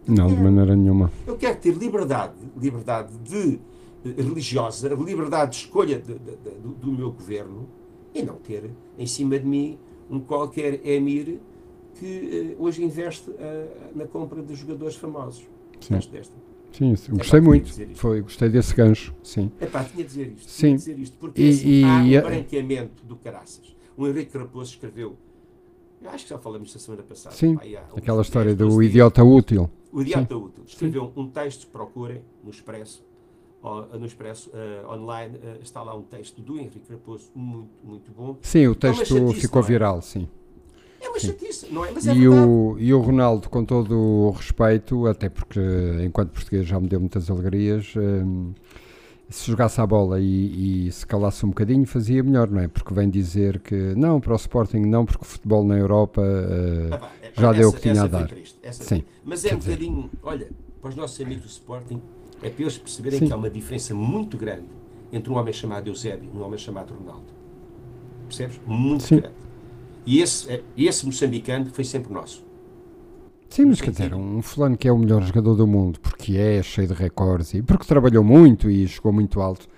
Não, 0.07 0.27
de 0.29 0.37
maneira 0.37 0.75
nenhuma. 0.75 1.13
Eu 1.27 1.37
quero 1.37 1.59
ter 1.59 1.73
liberdade, 1.75 2.33
liberdade 2.57 3.13
de 3.19 3.61
eh, 4.05 4.23
religiosa, 4.23 4.89
liberdade 4.89 5.51
de 5.51 5.57
escolha 5.59 5.99
de- 5.99 6.15
de- 6.15 6.37
de- 6.37 6.59
do, 6.63 6.69
do 6.71 6.91
meu 6.93 7.13
governo 7.13 7.69
e 8.15 8.23
não 8.23 8.37
ter 8.37 8.71
em 8.99 9.07
cima 9.07 9.39
de 9.39 9.45
mim 9.47 9.79
um 10.09 10.19
qualquer 10.19 10.81
emir 10.87 11.39
que 11.99 12.53
eh, 12.53 12.57
hoje 12.59 12.83
investe 12.85 13.31
eh, 13.39 13.67
na 13.95 14.07
compra 14.07 14.43
de 14.43 14.55
jogadores 14.55 14.97
famosos. 14.97 15.45
Sim. 15.81 16.01
Sim, 16.71 16.95
sim, 16.97 17.13
É 17.13 17.17
gostei 17.17 17.41
muito. 17.41 17.73
Foi, 17.97 18.21
gostei 18.21 18.49
desse 18.49 18.75
gancho, 18.75 19.15
sim. 19.23 19.51
É 19.61 19.67
pá, 19.67 19.83
tinha 19.85 20.05
de 20.05 20.09
dizer 20.11 20.33
isto. 20.37 20.51
Sim. 20.51 20.75
Dizer 20.77 20.99
isto 20.99 21.17
porque 21.19 21.41
E- 21.43 21.49
assim, 21.51 21.69
e- 21.69 21.85
há 22.19 22.23
um 22.25 22.29
branqueamento 22.29 23.05
do 23.05 23.17
caraças. 23.17 23.75
O 23.97 24.07
Henrique 24.07 24.37
Raposo 24.37 24.71
escreveu, 24.73 25.17
eu 26.03 26.11
acho 26.11 26.25
que 26.25 26.31
já 26.31 26.39
falamos 26.39 26.73
da 26.73 26.79
semana 26.79 27.03
passada. 27.03 27.35
Sim, 27.35 27.57
pá, 27.57 27.63
Aquela 27.97 28.19
10, 28.19 28.27
história 28.27 28.55
12 28.55 28.77
do 28.77 28.81
dias. 28.81 28.91
idiota 28.93 29.25
útil. 29.25 29.71
O 29.91 30.03
Idiota 30.03 30.37
Útil. 30.37 30.65
Escreveu 30.67 31.11
um 31.17 31.27
texto, 31.29 31.67
procurem 31.69 32.21
no 32.45 32.51
Expresso, 32.51 33.03
ó, 33.63 33.87
no 33.99 34.05
Expresso 34.05 34.51
eh, 34.53 34.85
online, 34.87 35.39
eh, 35.43 35.59
está 35.63 35.83
lá 35.83 35.97
um 35.97 36.03
texto 36.03 36.43
do 36.43 36.59
Henrique 36.59 36.83
Raposo, 36.91 37.31
muito, 37.35 37.71
muito 37.83 38.13
bom. 38.13 38.37
Sim, 38.43 38.67
o 38.67 38.73
É 38.73 38.75
texto 38.75 39.33
ficou 39.33 39.63
é? 39.63 39.65
viral, 39.65 40.03
sim. 40.03 40.29
Uma 41.27 41.33
chatice, 41.33 41.67
não 41.73 41.85
é? 41.85 41.91
Mas 41.91 42.07
é 42.07 42.15
E 42.15 42.19
verdade. 42.21 42.47
o, 42.49 42.77
e 42.79 42.95
o 42.95 43.01
Ronaldo, 43.01 43.49
com 43.49 43.65
todo 43.65 43.95
o 43.99 44.31
respeito, 44.31 45.07
até 45.07 45.29
porque 45.29 45.61
enquanto 46.05 46.31
português 46.31 46.67
já 46.67 46.79
me 46.79 46.87
deu 46.89 47.01
muitas 47.01 47.31
alegrias, 47.31 47.93
hum, 47.97 48.53
se 49.31 49.51
jogasse 49.51 49.81
a 49.81 49.87
bola 49.87 50.19
e, 50.21 50.87
e 50.89 50.93
se 50.93 51.07
calasse 51.07 51.45
um 51.45 51.51
bocadinho, 51.51 51.85
fazia 51.87 52.23
melhor, 52.23 52.49
não 52.51 52.61
é? 52.61 52.69
Porque 52.69 52.95
vem 52.95 53.11
dizer 53.11 53.61
que 53.61 53.75
não, 53.95 54.21
para 54.21 54.33
o 54.33 54.37
Sporting 54.37 54.79
não, 54.81 55.05
porque 55.05 55.23
o 55.23 55.27
futebol 55.27 55.65
na 55.65 55.77
Europa. 55.77 56.23
eh, 56.23 56.89
Ah, 56.93 56.99
pá, 56.99 57.11
é, 57.23 57.31
já 57.35 57.49
pá, 57.49 57.53
deu 57.53 57.67
o 57.67 57.69
essa- 57.69 57.77
que 57.77 57.83
tinha 57.83 57.93
essa 57.93 58.05
a 58.05 58.09
dar. 58.09 58.27
triste, 58.29 58.59
essa 58.63 58.85
Sim. 58.85 59.05
Mas 59.25 59.45
é 59.45 59.55
um 59.55 59.59
dizer- 59.59 59.73
bocadinho, 59.77 60.11
olha, 60.23 60.49
para 60.81 60.89
os 60.91 60.97
nossos 60.97 61.21
amigos 61.21 61.43
do 61.45 61.49
Sporting, 61.51 62.01
é 62.43 62.49
para 62.49 62.63
eles 62.63 62.79
perceberem 62.79 63.19
Sim. 63.19 63.27
que 63.27 63.33
há 63.33 63.37
uma 63.37 63.51
diferença 63.51 63.95
muito 63.95 64.37
grande 64.39 64.65
entre 65.13 65.31
um 65.31 65.37
homem 65.37 65.53
chamado 65.53 65.89
Eusébio 65.89 66.31
e 66.33 66.39
um 66.39 66.43
homem 66.43 66.59
chamado 66.59 66.95
Ronaldo. 66.95 67.27
Percebes? 68.29 68.61
Muito 68.67 69.03
Sim. 69.05 69.17
grande. 69.21 69.35
E 70.09 70.23
esse, 70.23 70.51
é- 70.51 70.63
esse 70.75 71.05
moçambicano 71.05 71.67
foi 71.71 71.85
sempre 71.85 72.13
nosso. 72.15 72.43
Sim, 73.51 73.67
mas 73.67 73.81
quer 73.81 73.91
dizer, 73.91 74.15
um 74.15 74.41
fulano 74.41 74.75
que 74.77 74.89
é 74.89 74.93
o 74.93 74.97
melhor 74.99 75.23
jogador 75.23 75.55
do 75.55 75.67
mundo, 75.67 76.01
porque 76.01 76.37
é 76.39 76.63
cheio 76.63 76.89
de 76.89 76.95
recordes 76.95 77.53
e 77.53 77.61
porque 77.63 77.85
trabalhou 77.87 78.25
muito 78.25 78.71
e 78.71 78.89
chegou 78.89 79.13
muito 79.13 79.39
alto, 79.41 79.69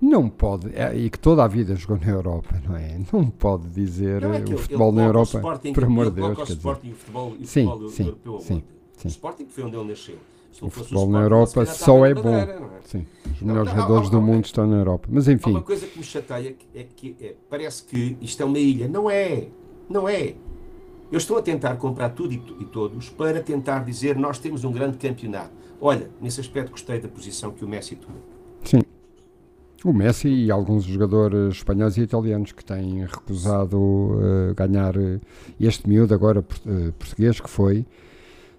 não 0.00 0.28
pode, 0.28 0.68
é, 0.76 0.96
e 0.96 1.10
que 1.10 1.18
toda 1.18 1.42
a 1.44 1.48
vida 1.48 1.74
jogou 1.74 1.98
na 1.98 2.06
Europa, 2.08 2.60
não 2.64 2.76
é? 2.76 2.98
Não 3.12 3.28
pode 3.28 3.68
dizer 3.68 4.22
Não 4.22 4.32
é 4.32 4.38
eh, 4.38 4.44
o 4.54 4.56
futebol 4.58 4.92
na 4.92 5.04
Europa, 5.04 5.38
Sporting- 5.38 5.72
por 5.72 5.84
amor 5.84 6.04
de 6.10 6.20
Deus, 6.20 6.32
o 6.32 6.36
quer 6.36 6.42
dizer. 6.44 6.54
Sporting 6.56 6.90
o 6.90 6.94
futebol, 6.94 7.28
o 7.30 7.46
Sim, 7.46 7.66
futebol 7.66 7.88
sim, 7.90 8.02
europeu 8.04 8.40
sim, 8.40 8.62
sim. 8.96 9.08
O 9.08 9.10
Sporting 9.10 9.46
foi 9.48 9.64
onde 9.64 9.76
ele 9.76 9.88
nasceu. 9.88 10.16
Não 10.60 10.68
O 10.68 10.70
futebol 10.70 11.08
na 11.08 11.20
Europa 11.20 11.66
só 11.66 12.04
é 12.06 12.12
bom. 12.14 12.22
Não 12.32 12.36
é? 12.38 12.58
Sim, 12.84 13.06
os 13.32 13.40
Não, 13.40 13.48
melhores 13.48 13.70
não, 13.72 13.76
jogadores 13.80 14.08
há- 14.08 14.10
do 14.10 14.20
mundo 14.20 14.44
estão 14.44 14.66
na 14.66 14.76
Europa. 14.78 15.08
Mas 15.10 15.28
enfim, 15.28 15.50
uma 15.52 15.62
coisa 15.62 15.86
que 15.86 15.96
me 15.98 16.04
chateia 16.04 16.52
que 16.52 16.66
é 16.78 16.84
que 16.96 17.16
é, 17.20 17.34
parece 17.48 17.84
que 17.84 18.16
isto 18.20 18.42
é 18.42 18.46
uma 18.46 18.58
ilha. 18.58 18.88
Não 18.88 19.08
é. 19.08 19.46
Não 19.90 20.08
é. 20.08 20.34
Eles 21.10 21.24
estão 21.24 21.36
a 21.36 21.42
tentar 21.42 21.74
comprar 21.76 22.10
tudo 22.10 22.32
e, 22.32 22.64
todos 22.66 23.10
para 23.10 23.42
tentar 23.42 23.80
dizer 23.80 24.16
nós 24.16 24.38
temos 24.38 24.62
um 24.62 24.70
grande 24.70 24.96
campeonato. 24.96 25.50
Olha, 25.80 26.08
nesse 26.20 26.40
aspecto 26.40 26.70
gostei 26.70 27.00
da 27.00 27.08
posição 27.08 27.50
que 27.50 27.64
o 27.64 27.68
Messi 27.68 27.96
tomou. 27.96 28.22
sim. 28.62 28.80
O 29.82 29.94
Messi 29.94 30.28
e 30.28 30.50
alguns 30.50 30.84
jogadores 30.84 31.54
espanhóis 31.54 31.96
e 31.96 32.02
italianos 32.02 32.52
que 32.52 32.62
têm 32.62 33.02
recusado 33.06 34.20
eh, 34.22 34.54
ganhar 34.54 34.94
eh, 34.94 35.18
este 35.58 35.88
miúdo 35.88 36.12
agora 36.12 36.44
eh, 36.66 36.92
português 36.98 37.40
que 37.40 37.48
foi, 37.48 37.86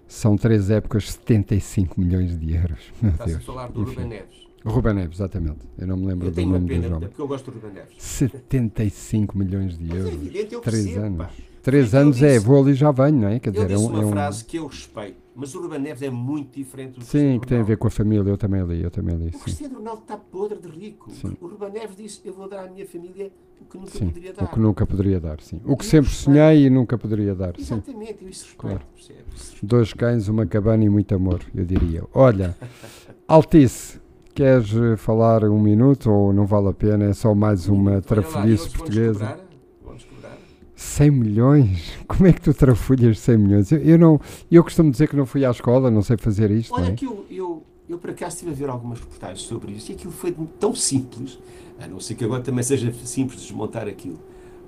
são 0.08 0.36
três 0.36 0.68
épocas 0.68 1.12
75 1.12 2.00
milhões 2.00 2.36
de 2.36 2.54
euros. 2.56 2.92
Meu 3.00 3.12
Está-se 3.12 3.36
a 3.36 3.40
falar 3.40 3.70
do 3.70 3.82
Enfim. 3.82 3.92
Ruben 3.92 4.08
Neves. 4.08 4.48
O 4.64 4.70
Ruben 4.70 4.94
Neves, 4.94 5.16
exatamente. 5.18 5.58
Eu 5.78 5.86
não 5.86 5.96
me 5.96 6.06
lembro 6.06 6.28
Eu 6.28 6.30
do 6.32 6.46
nome 6.46 6.66
do 6.78 6.88
jovem. 6.88 7.08
porque 7.08 7.20
eu 7.20 7.28
gosto 7.28 7.50
do 7.50 7.54
Ruben 7.58 7.72
Neves. 7.72 7.94
75 7.98 9.36
milhões 9.36 9.76
de 9.78 9.84
Mas 9.84 9.96
é 9.96 10.00
euros. 10.00 10.14
evidente, 10.14 10.54
eu 10.54 10.60
Três 10.60 10.84
percebo. 10.84 11.06
anos. 11.06 11.18
pá. 11.18 11.30
três 11.62 11.94
anos 11.94 12.20
é 12.22 12.34
disse- 12.34 12.46
vou 12.46 12.60
ali 12.60 12.72
e 12.72 12.74
já 12.74 12.90
venho, 12.90 13.20
não 13.20 13.28
é? 13.28 13.38
Quer 13.38 13.50
dizer, 13.52 13.64
é 13.64 13.68
disse 13.74 13.86
um. 13.86 13.88
uma 13.90 14.02
é 14.02 14.06
um- 14.06 14.10
frase 14.10 14.44
que 14.44 14.56
eu 14.56 14.66
respeito, 14.66 15.16
mas 15.34 15.54
o 15.54 15.62
Ruben 15.62 15.78
Neves 15.80 16.02
é 16.02 16.10
muito 16.10 16.56
diferente 16.58 16.98
do 16.98 17.04
Sim, 17.04 17.38
que 17.40 17.46
tem 17.46 17.60
a 17.60 17.62
ver 17.62 17.76
com 17.76 17.86
a 17.86 17.90
família, 17.90 18.28
eu 18.30 18.36
também 18.36 18.62
li, 18.64 18.82
eu 18.82 18.90
também 18.90 19.14
li. 19.16 19.28
O 19.28 19.32
Sim. 19.32 19.38
Cristiano 19.38 19.76
Ronaldo 19.78 20.02
está 20.02 20.16
podre 20.16 20.58
de 20.58 20.68
rico. 20.68 21.10
Sim. 21.12 21.36
O 21.40 21.46
Ruben 21.46 21.70
Neves 21.70 21.96
disse: 21.96 22.20
Eu 22.24 22.34
vou 22.34 22.48
dar 22.48 22.64
à 22.64 22.68
minha 22.70 22.84
família 22.86 23.30
o 23.60 23.64
que 23.64 23.78
nunca 23.78 23.90
Sim, 23.92 24.06
poderia 24.08 24.32
o 24.32 24.34
dar. 24.34 24.46
que 24.48 24.58
nunca 24.58 24.86
poderia 24.86 25.20
dar, 25.20 25.40
sim. 25.40 25.60
O 25.64 25.76
que 25.76 25.84
Eu 25.84 25.88
sempre 25.88 26.10
respeito. 26.10 26.36
sonhei 26.36 26.66
e 26.66 26.70
nunca 26.70 26.98
poderia 26.98 27.34
dar, 27.34 27.54
sim. 27.56 27.62
Exatamente, 27.62 28.18
eu 28.22 28.28
isso 28.28 28.44
respeito. 28.44 28.56
Claro. 28.58 28.80
percebe? 28.94 29.18
Isso 29.34 29.44
respeito. 29.52 29.66
Dois 29.66 29.92
cães, 29.94 30.26
uma 30.28 30.46
cabana 30.46 30.84
e 30.84 30.88
muito 30.88 31.14
amor, 31.14 31.40
eu 31.54 31.64
diria. 31.64 32.02
Olha, 32.12 32.56
Altice, 33.28 34.00
queres 34.34 34.74
eh, 34.74 34.96
falar 34.96 35.44
um 35.44 35.60
minuto 35.60 36.10
ou 36.10 36.32
não 36.32 36.46
vale 36.46 36.68
a 36.68 36.72
pena? 36.72 37.04
É 37.04 37.12
só 37.12 37.34
mais 37.34 37.68
uma 37.68 38.00
trafolhice 38.00 38.70
portuguesa. 38.70 39.26
cobrar, 39.26 39.40
vão-nos 39.84 40.04
cobrar. 40.04 40.38
100 40.74 41.10
milhões? 41.10 41.92
Como 42.08 42.26
é 42.26 42.32
que 42.32 42.40
tu 42.40 42.54
trafulhas 42.54 43.18
100 43.18 43.38
milhões? 43.38 43.72
Eu, 43.72 43.78
eu 43.80 43.98
não, 43.98 44.20
eu 44.50 44.62
costumo 44.64 44.90
dizer 44.90 45.08
que 45.08 45.16
não 45.16 45.26
fui 45.26 45.44
à 45.44 45.50
escola, 45.50 45.90
não 45.90 46.02
sei 46.02 46.16
fazer 46.16 46.50
isto, 46.50 46.74
Olha 46.74 46.88
é? 46.88 46.92
que 46.92 47.04
eu, 47.06 47.24
eu, 47.30 47.62
eu 47.88 47.98
por 47.98 48.10
acaso 48.10 48.34
estive 48.36 48.50
a 48.50 48.54
ver 48.54 48.68
algumas 48.68 49.00
reportagens 49.00 49.42
sobre 49.42 49.72
isso 49.72 49.90
e 49.92 49.94
aquilo 49.94 50.12
foi 50.12 50.34
tão 50.58 50.74
simples, 50.74 51.38
a 51.80 51.86
não 51.86 52.00
ser 52.00 52.14
que 52.14 52.24
agora 52.24 52.42
também 52.42 52.62
seja 52.64 52.92
simples 53.04 53.40
desmontar 53.42 53.86
aquilo, 53.88 54.18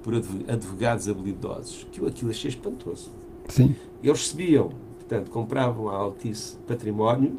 por 0.03 0.15
adv- 0.15 0.45
advogados 0.49 1.09
habilidosos, 1.09 1.87
que 1.91 2.01
eu 2.01 2.07
aquilo 2.07 2.31
achei 2.31 2.51
espantoso. 2.51 3.11
Sim, 3.49 3.75
Eles 4.03 4.21
recebiam, 4.21 4.71
portanto, 4.99 5.31
compravam 5.31 5.89
a 5.89 5.95
Altice 5.97 6.57
património, 6.67 7.39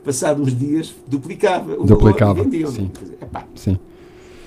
que 0.00 0.04
passados 0.04 0.42
uns 0.46 0.58
dias 0.58 0.94
duplicava 1.06 1.74
o 1.74 1.84
Duplicava, 1.84 2.40
e 2.40 2.44
vendiam. 2.44 2.70
sim. 2.70 2.90
Dizer, 3.00 3.18
epá, 3.20 3.46
sim. 3.54 3.78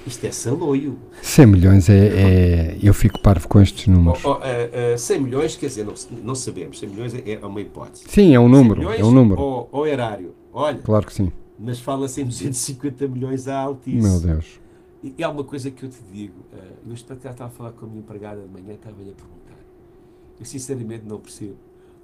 isto 0.05 0.25
é 0.25 0.31
saloio. 0.31 0.97
100 1.21 1.45
milhões 1.45 1.89
é, 1.89 1.93
é- 2.07 2.77
Eu 2.81 2.93
fico 2.93 3.21
parvo 3.21 3.47
com 3.47 3.61
estes 3.61 3.87
números. 3.87 4.23
Oh, 4.25 4.31
oh, 4.31 4.33
ah, 4.41 4.93
ah, 4.93 4.97
100 4.97 5.21
milhões, 5.21 5.55
quer 5.55 5.67
dizer, 5.67 5.85
não, 5.85 5.93
não 6.23 6.35
sabemos, 6.35 6.79
100 6.79 6.89
milhões 6.89 7.13
é, 7.13 7.33
é 7.33 7.45
uma 7.45 7.61
hipótese. 7.61 8.03
Sim, 8.07 8.33
é 8.33 8.39
um 8.39 8.45
100 8.45 8.51
número, 8.51 8.79
milhões 8.79 8.99
é 8.99 9.03
um 9.05 9.11
número. 9.11 9.41
Ou, 9.41 9.69
ou 9.71 9.87
erário. 9.87 10.33
Olha, 10.51 10.79
Claro 10.79 11.05
que 11.05 11.13
sim. 11.13 11.31
mas 11.57 11.79
fala-se 11.79 12.21
em 12.21 12.25
250 12.25 13.07
milhões 13.07 13.47
à 13.47 13.57
Altice. 13.59 14.01
Meu 14.07 14.19
Deus. 14.19 14.59
E, 15.03 15.13
e 15.17 15.23
há 15.23 15.29
uma 15.29 15.43
coisa 15.43 15.69
que 15.69 15.83
eu 15.83 15.89
te 15.89 15.97
digo, 16.11 16.33
uh, 16.53 16.87
eu 16.89 16.93
estava 16.93 17.45
a 17.45 17.49
falar 17.49 17.71
com 17.73 17.85
a 17.85 17.89
minha 17.89 17.99
empregada 17.99 18.41
de 18.41 18.47
manhã, 18.47 18.73
estava-lhe 18.73 19.09
a 19.09 19.13
perguntar. 19.13 19.59
Eu 20.39 20.45
sinceramente 20.45 21.03
não 21.05 21.19
percebo. 21.19 21.55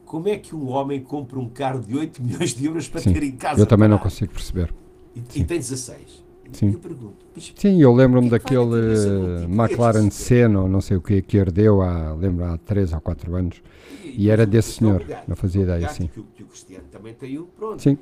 Como 0.10 0.28
é 0.28 0.40
que 0.40 0.56
um 0.56 0.70
homem 0.70 1.00
compra 1.04 1.38
um 1.38 1.48
carro 1.48 1.82
de 1.82 1.96
8 1.96 2.24
milhões 2.24 2.56
de 2.56 2.66
euros 2.66 2.88
para 2.88 3.00
Sim, 3.00 3.14
ter 3.14 3.22
em 3.22 3.32
casa? 3.34 3.62
Eu 3.62 3.68
também 3.68 3.88
não 3.88 4.00
consigo 4.00 4.34
perceber. 4.34 4.74
E, 5.16 5.20
e 5.20 5.44
tem 5.44 5.60
16. 5.60 6.24
Sim. 6.52 6.72
Eu 6.72 6.80
pergunto, 6.80 7.14
Sim, 7.38 7.80
eu 7.80 7.94
lembro-me 7.94 8.26
é 8.26 8.32
daquele 8.32 8.96
eh, 8.96 9.42
tipo 9.42 9.54
McLaren? 9.54 10.10
Senna, 10.10 10.62
ou 10.62 10.68
não 10.68 10.82
sei 10.82 10.98
o 10.98 11.02
que, 11.02 11.22
que 11.22 11.38
herdeu 11.38 11.84
há, 11.84 12.12
lembro, 12.14 12.44
há 12.46 12.58
3 12.58 12.92
ou 12.94 13.02
4 13.02 13.36
anos. 13.36 13.62
E 14.04 14.32
era 14.32 14.48
mas 14.48 14.52
desse 14.52 14.72
é 14.72 14.74
senhor, 14.80 15.06
não 15.28 15.36
fazia 15.36 15.62
é 15.62 15.64
ideia, 15.66 15.90
sim. 15.90 16.08
Que 16.08 16.20
o, 16.20 16.26
que 16.36 16.42
o 16.42 16.48
Cristiano 16.48 16.86
também 16.92 17.14
tem 17.14 17.38
um, 17.38 17.46
pronto. 17.46 17.80
Sim, 17.80 17.96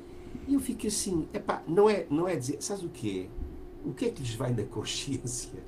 E 0.46 0.54
eu 0.54 0.60
fico 0.60 0.86
assim, 0.86 1.28
epá, 1.34 1.62
não 1.68 1.90
é, 1.90 2.06
não 2.08 2.26
é 2.26 2.36
dizer, 2.36 2.56
sabes 2.60 2.84
o 2.84 2.88
que 2.88 3.20
é? 3.20 3.86
O 3.86 3.92
que 3.92 4.06
é 4.06 4.08
que 4.08 4.22
lhes 4.22 4.34
vai 4.34 4.54
na 4.54 4.62
consciência? 4.62 5.58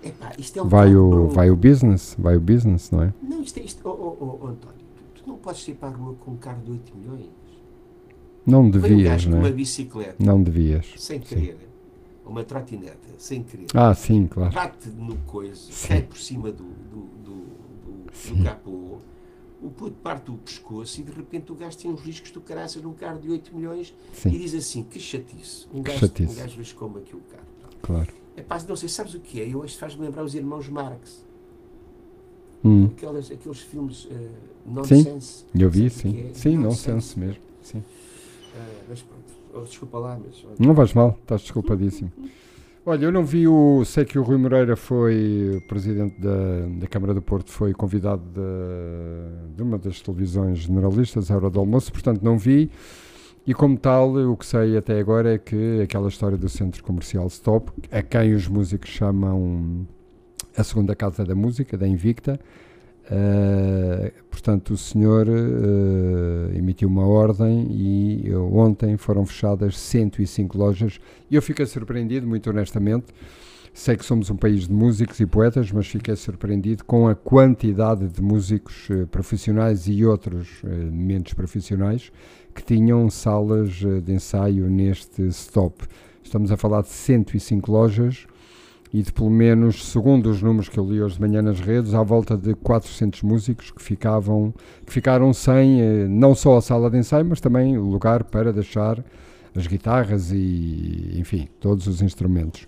Epá, 0.00 0.30
isto 0.38 0.60
é 0.60 0.62
um 0.62 0.68
vai 0.68 0.94
o, 0.94 1.26
vai 1.26 1.50
o 1.50 1.56
business, 1.56 2.14
vai 2.16 2.36
o 2.36 2.40
business, 2.40 2.92
não 2.92 3.02
é? 3.02 3.12
Não, 3.20 3.42
isto 3.42 3.58
é 3.58 3.62
isto. 3.64 3.80
Oh, 3.84 3.90
oh, 4.20 4.38
oh, 4.42 4.46
António, 4.46 4.87
tu 5.28 5.32
não 5.32 5.36
podes 5.38 5.68
ir 5.68 5.74
para 5.74 5.88
a 5.88 5.92
rua 5.92 6.14
com 6.14 6.30
um 6.32 6.36
carro 6.36 6.62
de 6.62 6.70
8 6.72 6.96
milhões. 6.96 7.26
Não 8.46 8.62
um 8.62 8.70
devias, 8.70 9.24
com 9.26 9.30
não 9.32 9.38
uma 9.40 9.48
é? 9.48 9.52
bicicleta, 9.52 10.16
Não 10.24 10.42
devias. 10.42 10.86
sem 10.96 11.18
Sim. 11.20 11.26
querer, 11.26 11.68
uma 12.24 12.42
trotineta, 12.42 12.96
sem 13.18 13.42
querer, 13.42 13.66
Ah, 13.74 13.94
sim, 13.94 14.26
claro. 14.26 14.52
bate 14.54 14.88
no 14.88 15.16
coiso, 15.26 15.70
Sim. 15.70 15.88
cai 15.88 16.02
por 16.02 16.16
cima 16.16 16.50
do, 16.50 16.64
do, 16.64 17.00
do, 17.24 17.34
do, 18.06 18.12
Sim. 18.14 18.36
do 18.36 18.44
capô, 18.44 18.98
o 19.60 19.70
puto 19.70 19.96
parte 20.02 20.30
o 20.30 20.38
pescoço 20.38 20.98
e 21.00 21.04
de 21.04 21.12
repente 21.12 21.52
o 21.52 21.54
gajo 21.54 21.76
tem 21.76 21.90
uns 21.90 22.00
riscos 22.00 22.30
do 22.30 22.40
caraças 22.40 22.80
num 22.82 22.94
carro 22.94 23.18
de 23.20 23.28
8 23.30 23.54
milhões 23.54 23.94
e 24.14 24.16
Sim, 24.16 24.30
diz 24.30 24.54
assim: 24.54 24.82
que 24.82 24.98
chatice. 24.98 25.66
Um 25.74 25.82
Que 25.82 25.90
gajo, 25.90 25.98
chatice. 26.00 26.32
Um 26.32 26.36
gajo 26.36 26.76
como 26.76 26.98
aqui 26.98 27.14
o 27.14 27.20
carro. 27.20 27.46
claro. 27.82 28.12
É 28.36 28.40
pá, 28.42 28.56
não 28.68 28.76
sei, 28.76 28.88
sabes 28.88 29.14
o 29.14 29.20
que 29.20 29.40
é? 29.42 29.48
Eu 29.52 29.60
que 29.62 29.76
faz-me 29.76 30.02
lembrar 30.06 30.22
os 30.22 30.32
irmãos 30.34 30.68
Marx, 30.68 31.26
Hum, 32.64 32.86
aquelas, 32.96 33.30
aqueles 33.30 33.60
filmes 33.60 34.08
eh, 34.10 34.28
nonsense. 34.66 35.44
eu 35.54 35.70
vi, 35.70 35.88
sim. 35.90 36.28
é? 36.30 36.34
Sim, 36.34 36.56
não 36.56 36.62
Nonsense. 36.64 37.08
sense 37.08 37.18
mesmo. 37.18 37.42
Sim. 37.62 37.82
Ah, 38.56 38.66
mas 38.88 39.02
pronto, 39.02 39.18
Oh, 39.54 39.60
desculpa 39.62 39.98
lá, 39.98 40.18
mas. 40.22 40.44
olha, 40.44 40.54
Não 40.58 40.74
vais 40.74 40.92
mal, 40.92 41.16
estás 41.22 41.40
desculpadíssimo. 41.42 42.12
Olha, 42.84 43.04
eu 43.06 43.12
não 43.12 43.24
vi 43.24 43.48
o. 43.48 43.82
Sei 43.84 44.04
que 44.04 44.18
o 44.18 44.22
Rui 44.22 44.36
Moreira 44.36 44.76
foi 44.76 45.62
presidente 45.68 46.20
da, 46.20 46.66
da 46.80 46.86
Câmara 46.86 47.12
do 47.14 47.20
Porto, 47.22 47.50
foi 47.50 47.72
convidado 47.72 48.22
de, 48.32 49.54
de 49.56 49.62
uma 49.62 49.78
das 49.78 50.00
televisões 50.00 50.58
generalistas, 50.58 51.30
a 51.30 51.36
Hora 51.36 51.50
do 51.50 51.58
Almoço, 51.60 51.90
portanto 51.92 52.22
não 52.22 52.38
vi. 52.38 52.70
E 53.46 53.54
como 53.54 53.78
tal, 53.78 54.14
o 54.14 54.36
que 54.36 54.44
sei 54.44 54.76
até 54.76 55.00
agora 55.00 55.34
é 55.34 55.38
que 55.38 55.80
aquela 55.82 56.08
história 56.08 56.36
do 56.36 56.48
centro 56.48 56.82
comercial 56.84 57.26
Stop, 57.28 57.72
a 57.90 58.02
quem 58.02 58.34
os 58.34 58.46
músicos 58.46 58.90
chamam 58.90 59.86
a 60.56 60.64
segunda 60.64 60.94
casa 60.94 61.24
da 61.24 61.34
música, 61.34 61.76
da 61.76 61.86
Invicta, 61.86 62.38
eh, 63.10 64.12
portanto 64.30 64.74
o 64.74 64.76
senhor 64.76 65.26
eh, 65.28 66.58
emitiu 66.58 66.88
uma 66.88 67.06
ordem 67.06 67.66
e 67.70 68.28
eh, 68.28 68.36
ontem 68.36 68.98
foram 68.98 69.24
fechadas 69.24 69.78
105 69.78 70.58
lojas 70.58 71.00
e 71.30 71.36
eu 71.36 71.40
fiquei 71.40 71.64
surpreendido, 71.64 72.26
muito 72.26 72.50
honestamente. 72.50 73.06
Sei 73.72 73.96
que 73.96 74.04
somos 74.04 74.28
um 74.28 74.36
país 74.36 74.66
de 74.66 74.72
músicos 74.72 75.20
e 75.20 75.26
poetas, 75.26 75.70
mas 75.70 75.86
fiquei 75.86 76.16
surpreendido 76.16 76.84
com 76.84 77.06
a 77.06 77.14
quantidade 77.14 78.08
de 78.08 78.20
músicos 78.20 78.88
eh, 78.90 79.06
profissionais 79.06 79.86
e 79.86 80.04
outros 80.04 80.62
menos 80.92 81.32
profissionais 81.32 82.10
que 82.54 82.62
tinham 82.62 83.08
salas 83.08 83.70
de 84.02 84.12
ensaio 84.12 84.68
neste 84.68 85.22
stop. 85.28 85.86
Estamos 86.22 86.50
a 86.50 86.56
falar 86.56 86.82
de 86.82 86.88
105 86.88 87.70
lojas 87.70 88.26
e 88.92 89.02
de 89.02 89.12
pelo 89.12 89.30
menos, 89.30 89.86
segundo 89.86 90.30
os 90.30 90.42
números 90.42 90.68
que 90.68 90.78
eu 90.78 90.88
li 90.88 91.02
hoje 91.02 91.16
de 91.16 91.20
manhã 91.20 91.42
nas 91.42 91.60
redes, 91.60 91.94
à 91.94 92.02
volta 92.02 92.36
de 92.36 92.54
400 92.54 93.22
músicos 93.22 93.70
que, 93.70 93.82
ficavam, 93.82 94.52
que 94.86 94.92
ficaram 94.92 95.32
sem 95.32 95.80
eh, 95.80 96.06
não 96.08 96.34
só 96.34 96.56
a 96.56 96.62
sala 96.62 96.90
de 96.90 96.98
ensaio, 96.98 97.24
mas 97.24 97.40
também 97.40 97.76
o 97.76 97.84
lugar 97.84 98.24
para 98.24 98.52
deixar 98.52 99.04
as 99.54 99.66
guitarras 99.66 100.30
e, 100.32 101.14
enfim, 101.16 101.48
todos 101.60 101.86
os 101.86 102.00
instrumentos. 102.00 102.66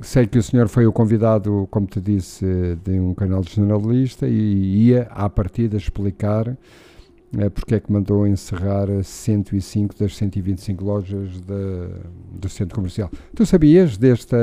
Sei 0.00 0.26
que 0.26 0.38
o 0.38 0.42
senhor 0.42 0.68
foi 0.68 0.86
o 0.86 0.92
convidado, 0.92 1.66
como 1.70 1.86
te 1.86 2.00
disse, 2.00 2.46
de 2.84 3.00
um 3.00 3.14
canal 3.14 3.42
generalista 3.42 4.28
e 4.28 4.86
ia 4.86 5.08
à 5.10 5.28
partida 5.28 5.76
explicar 5.76 6.56
eh, 7.38 7.48
porque 7.48 7.74
é 7.74 7.80
que 7.80 7.90
mandou 7.90 8.26
encerrar 8.26 8.86
105 9.02 9.94
das 9.98 10.16
125 10.16 10.84
lojas 10.84 11.40
da, 11.40 11.88
do 12.32 12.48
centro 12.48 12.74
comercial. 12.74 13.10
Tu 13.34 13.46
sabias 13.46 13.96
desta 13.96 14.36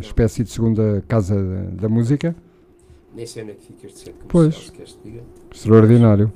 espécie 0.00 0.44
de 0.44 0.50
segunda 0.50 1.02
casa 1.08 1.34
da, 1.72 1.88
música? 1.88 2.34
Nem 3.14 3.26
sei 3.26 3.42
onde 3.42 3.52
é 3.52 3.54
que 3.54 3.66
fica 3.66 3.86
este 3.86 3.98
centro 4.00 4.26
Pois. 4.28 4.54
comercial, 4.54 4.64
se 4.66 4.72
queres 4.72 4.92
que 4.92 5.10
diga. 5.10 5.22
Extraordinário. 5.52 6.32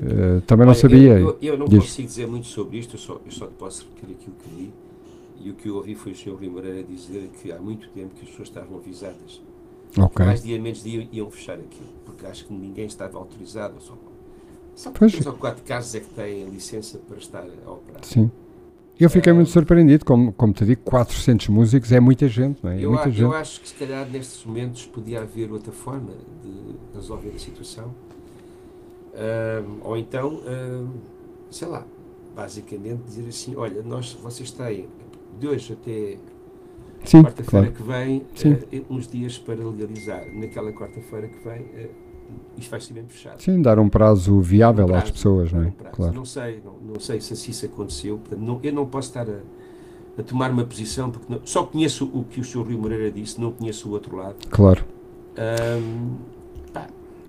Eh, 0.00 0.40
também 0.46 0.64
não 0.66 0.72
Olha, 0.72 0.80
sabia. 0.80 1.18
Eu, 1.18 1.30
eu, 1.30 1.38
eu 1.40 1.58
não 1.58 1.66
Diz. 1.66 1.80
consigo 1.80 2.08
dizer 2.08 2.26
muito 2.26 2.46
sobre 2.46 2.78
isto, 2.78 2.94
eu 2.94 2.98
só, 3.00 3.20
eu 3.24 3.32
só 3.32 3.46
te 3.46 3.54
posso 3.54 3.86
repetir 3.94 4.16
aquilo 4.16 4.36
que 4.36 4.62
li. 4.62 4.72
E 5.40 5.50
o 5.50 5.54
que 5.54 5.68
eu 5.68 5.76
ouvi 5.76 5.94
foi 5.94 6.12
o 6.12 6.16
Sr. 6.16 6.34
Rui 6.34 6.48
Moreira 6.48 6.82
dizer 6.82 7.30
que 7.40 7.52
há 7.52 7.58
muito 7.58 7.88
tempo 7.90 8.14
que 8.14 8.22
as 8.24 8.28
pessoas 8.28 8.48
estavam 8.48 8.78
avisadas. 8.78 9.40
Que 9.92 10.00
ok. 10.00 10.26
mais 10.26 10.42
dia 10.42 10.60
menos 10.60 10.82
dia 10.82 11.08
iam 11.12 11.30
fechar 11.30 11.54
aquilo. 11.54 11.88
Porque 12.04 12.26
acho 12.26 12.46
que 12.46 12.52
ninguém 12.52 12.86
estava 12.86 13.18
autorizado. 13.18 13.74
Só, 13.80 13.96
só 14.78 14.92
Pois. 14.92 15.12
quatro 15.38 15.64
casos 15.64 15.94
é 15.96 16.00
que 16.00 16.08
têm 16.10 16.44
licença 16.50 16.98
para 16.98 17.16
estar 17.18 17.44
a 17.66 17.70
operar. 17.70 18.04
Sim. 18.04 18.30
Eu 18.98 19.10
fiquei 19.10 19.30
Eh, 19.30 19.34
muito 19.34 19.50
surpreendido, 19.50 20.04
como, 20.04 20.32
como 20.32 20.52
te 20.52 20.64
digo, 20.64 20.82
400 20.82 21.48
músicos 21.48 21.90
é 21.92 21.98
muita 22.00 22.28
gente, 22.28 22.62
não 22.62 22.70
é? 22.70 22.80
É 22.80 22.84
Eu, 22.84 22.90
muita 22.90 23.06
a- 23.08 23.10
gente. 23.10 23.22
eu 23.22 23.32
acho 23.32 23.60
que 23.60 23.68
se 23.68 23.74
calhar 23.74 24.08
nestes 24.08 24.44
momentos 24.44 24.86
podia 24.86 25.20
haver 25.20 25.50
outra 25.52 25.72
forma 25.72 26.12
de 26.42 26.76
resolver 26.96 27.32
a 27.34 27.38
situação. 27.38 27.92
Ahm, 29.14 29.78
ou 29.82 29.96
então, 29.96 30.40
ahm, 30.46 30.90
sei 31.50 31.66
lá, 31.68 31.84
basicamente 32.36 33.02
dizer 33.02 33.28
assim, 33.28 33.56
olha, 33.56 33.82
nós, 33.82 34.12
vocês 34.12 34.50
têm 34.52 34.86
de 35.40 35.48
hoje 35.48 35.72
até 35.72 36.18
quarta-feira 37.20 37.44
claro. 37.44 37.72
que 37.72 37.82
vem 37.82 38.26
eh, 38.72 38.82
uns 38.88 39.08
dias 39.08 39.38
para 39.38 39.56
legalizar. 39.56 40.24
Naquela 40.32 40.72
quarta-feira 40.72 41.26
que 41.28 41.38
vem, 41.48 41.66
eh, 41.74 41.90
isto 42.56 42.70
vai 42.70 42.80
ser 42.80 42.92
mesmo 42.94 43.08
fechado. 43.10 43.40
Sim, 43.42 43.62
dar 43.62 43.78
um 43.78 43.88
prazo 43.88 44.40
viável 44.40 44.86
Um 44.86 44.94
às 44.94 45.02
prazo, 45.02 45.12
pessoas, 45.12 45.52
não 45.52 45.62
é? 45.62 45.66
um. 45.66 45.70
Claro. 45.92 46.12
Não 46.14 46.24
sei, 46.24 46.60
não, 46.64 46.74
não 46.94 47.00
sei 47.00 47.20
se 47.20 47.32
assim 47.32 47.50
isso 47.50 47.66
aconteceu. 47.66 48.18
Portanto, 48.18 48.40
não- 48.40 48.60
eu 48.62 48.72
não 48.72 48.86
posso 48.86 49.08
estar 49.08 49.28
a, 49.28 49.38
a 50.18 50.22
tomar 50.22 50.50
uma 50.50 50.64
posição, 50.64 51.10
porque 51.10 51.32
não- 51.32 51.40
só 51.44 51.64
conheço 51.64 52.04
o 52.12 52.24
que 52.24 52.40
o 52.40 52.44
Sr. 52.44 52.62
Rui 52.62 52.76
Moreira 52.76 53.10
disse, 53.10 53.40
não 53.40 53.52
conheço 53.52 53.88
o 53.88 53.92
outro 53.92 54.16
lado. 54.16 54.36
Claro. 54.50 54.84
Ahm, 55.36 56.16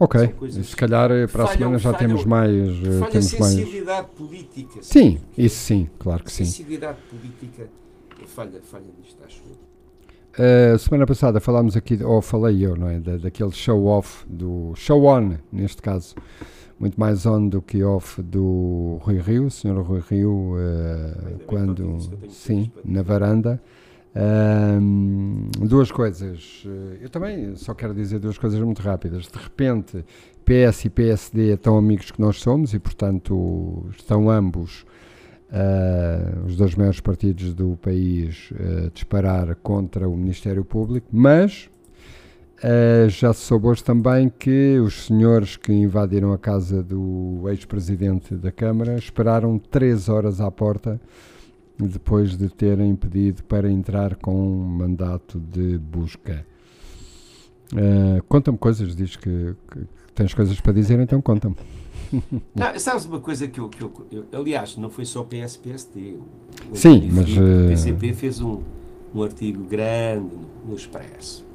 Ok. 0.02 0.34
Se 0.64 0.76
calhar 0.78 1.12
eh, 1.12 1.28
para 1.28 1.44
a 1.44 1.48
semana 1.48 1.78
já 1.78 1.92
falham- 1.92 2.08
temos 2.08 2.24
mais. 2.26 2.52
eh, 2.58 3.00
falha 3.00 3.12
temos 3.12 3.34
mais... 3.34 3.54
sensibilidade 3.54 4.08
política. 4.16 4.80
Sim, 4.82 5.20
isso 5.38 5.58
sim, 5.58 5.90
claro 6.00 6.24
que 6.24 6.32
sim. 6.32 6.46
Sensibilidade 6.46 7.00
política 7.10 7.68
falha, 8.28 8.62
falha 8.64 8.86
nisto, 8.98 9.18
acho 9.26 9.42
eu. 9.50 9.58
Uh, 10.40 10.80
semana 10.80 11.06
passada 11.06 11.42
falámos 11.42 11.76
aqui, 11.76 12.02
ou 12.02 12.22
falei 12.22 12.66
eu, 12.66 12.74
não 12.74 12.88
é? 12.88 12.98
Da, 12.98 13.18
daquele 13.18 13.52
show-off, 13.52 14.26
do 14.26 14.72
show-on, 14.74 15.34
neste 15.52 15.82
caso, 15.82 16.16
muito 16.80 16.98
mais 16.98 17.26
on 17.26 17.50
do 17.50 17.62
que 17.62 17.84
off 17.84 18.22
do 18.22 19.00
Rui 19.02 19.20
Rio, 19.20 19.48
o 19.48 19.52
senhor 19.52 19.82
Rui 19.82 20.02
Rio, 20.10 20.56
uh, 20.56 21.40
quando, 21.46 21.98
sim, 22.30 22.72
na 22.86 23.02
varanda. 23.02 23.62
duas 25.60 25.92
coisas, 25.92 26.66
eu 27.02 27.10
também 27.10 27.54
só 27.58 27.74
quero 27.74 27.94
dizer 27.94 28.20
duas 28.20 28.38
coisas 28.38 28.62
muito 28.62 28.82
rápidas. 28.82 29.28
De 29.28 29.38
repente, 29.38 30.06
PS 30.46 30.86
e 30.86 30.90
PSD 30.90 31.58
tão 31.58 31.78
amigos 31.78 32.12
que 32.12 32.22
nós 32.22 32.40
somos 32.40 32.74
e, 32.74 32.80
portanto, 32.80 33.90
estão 33.92 34.30
ambos 34.30 34.86
uh, 35.52 36.46
os 36.46 36.56
dois 36.56 36.76
maiores 36.76 37.00
partidos 37.00 37.54
do 37.54 37.78
país 37.82 38.52
uh, 38.52 38.90
disparar 38.94 39.56
contra 39.56 40.08
o 40.08 40.16
Ministério 40.16 40.64
Público, 40.64 41.08
mas 41.12 41.70
uh, 42.64 43.10
já 43.10 43.34
se 43.34 43.42
soube 43.42 43.68
hoje 43.68 43.84
também 43.84 44.30
que 44.30 44.80
os 44.80 45.06
senhores 45.06 45.58
que 45.58 45.74
invadiram 45.74 46.32
a 46.34 46.38
casa 46.38 46.84
do 46.84 47.44
ex-presidente 47.50 48.36
da 48.36 48.52
Câmara 48.52 48.96
esperaram 48.96 49.58
três 49.58 50.10
horas 50.10 50.40
à 50.40 50.50
porta 50.52 51.00
depois 51.88 52.38
de 52.38 52.50
terem 52.50 52.94
pedido 52.96 53.44
para 53.44 53.72
entrar 53.72 54.16
com 54.16 54.36
um 54.36 54.66
mandato 54.66 55.40
de 55.40 55.78
busca. 55.78 56.46
Uh, 57.72 58.22
conta-me 58.28 58.58
coisas, 58.58 58.96
diz 58.96 59.16
que, 59.16 59.56
que, 59.72 59.80
tens 60.14 60.34
coisas 60.34 60.60
para 60.60 60.74
dizer, 60.74 61.00
então 61.00 61.22
conta-me. 61.22 61.56
Não, 62.56 62.80
sabes 62.80 63.06
uma 63.06 63.20
coisa 63.20 63.48
que 63.48 63.60
eu, 63.60 63.70
que 63.70 63.82
eu, 63.82 63.92
eu, 64.12 64.26
Aliás, 64.32 64.76
não 64.78 64.90
foi 64.90 65.06
só 65.06 65.24
PS-PSD. 65.24 66.18
Sim, 66.74 67.10
mas. 67.12 67.30
O 67.30 67.68
PCP 67.70 68.14
fez 68.14 68.42
um, 68.42 68.62
um 69.14 69.24
artigo 69.24 69.64
grande 69.64 70.36
no, 70.36 70.70
no 70.70 70.76
Expresso. 70.76 71.46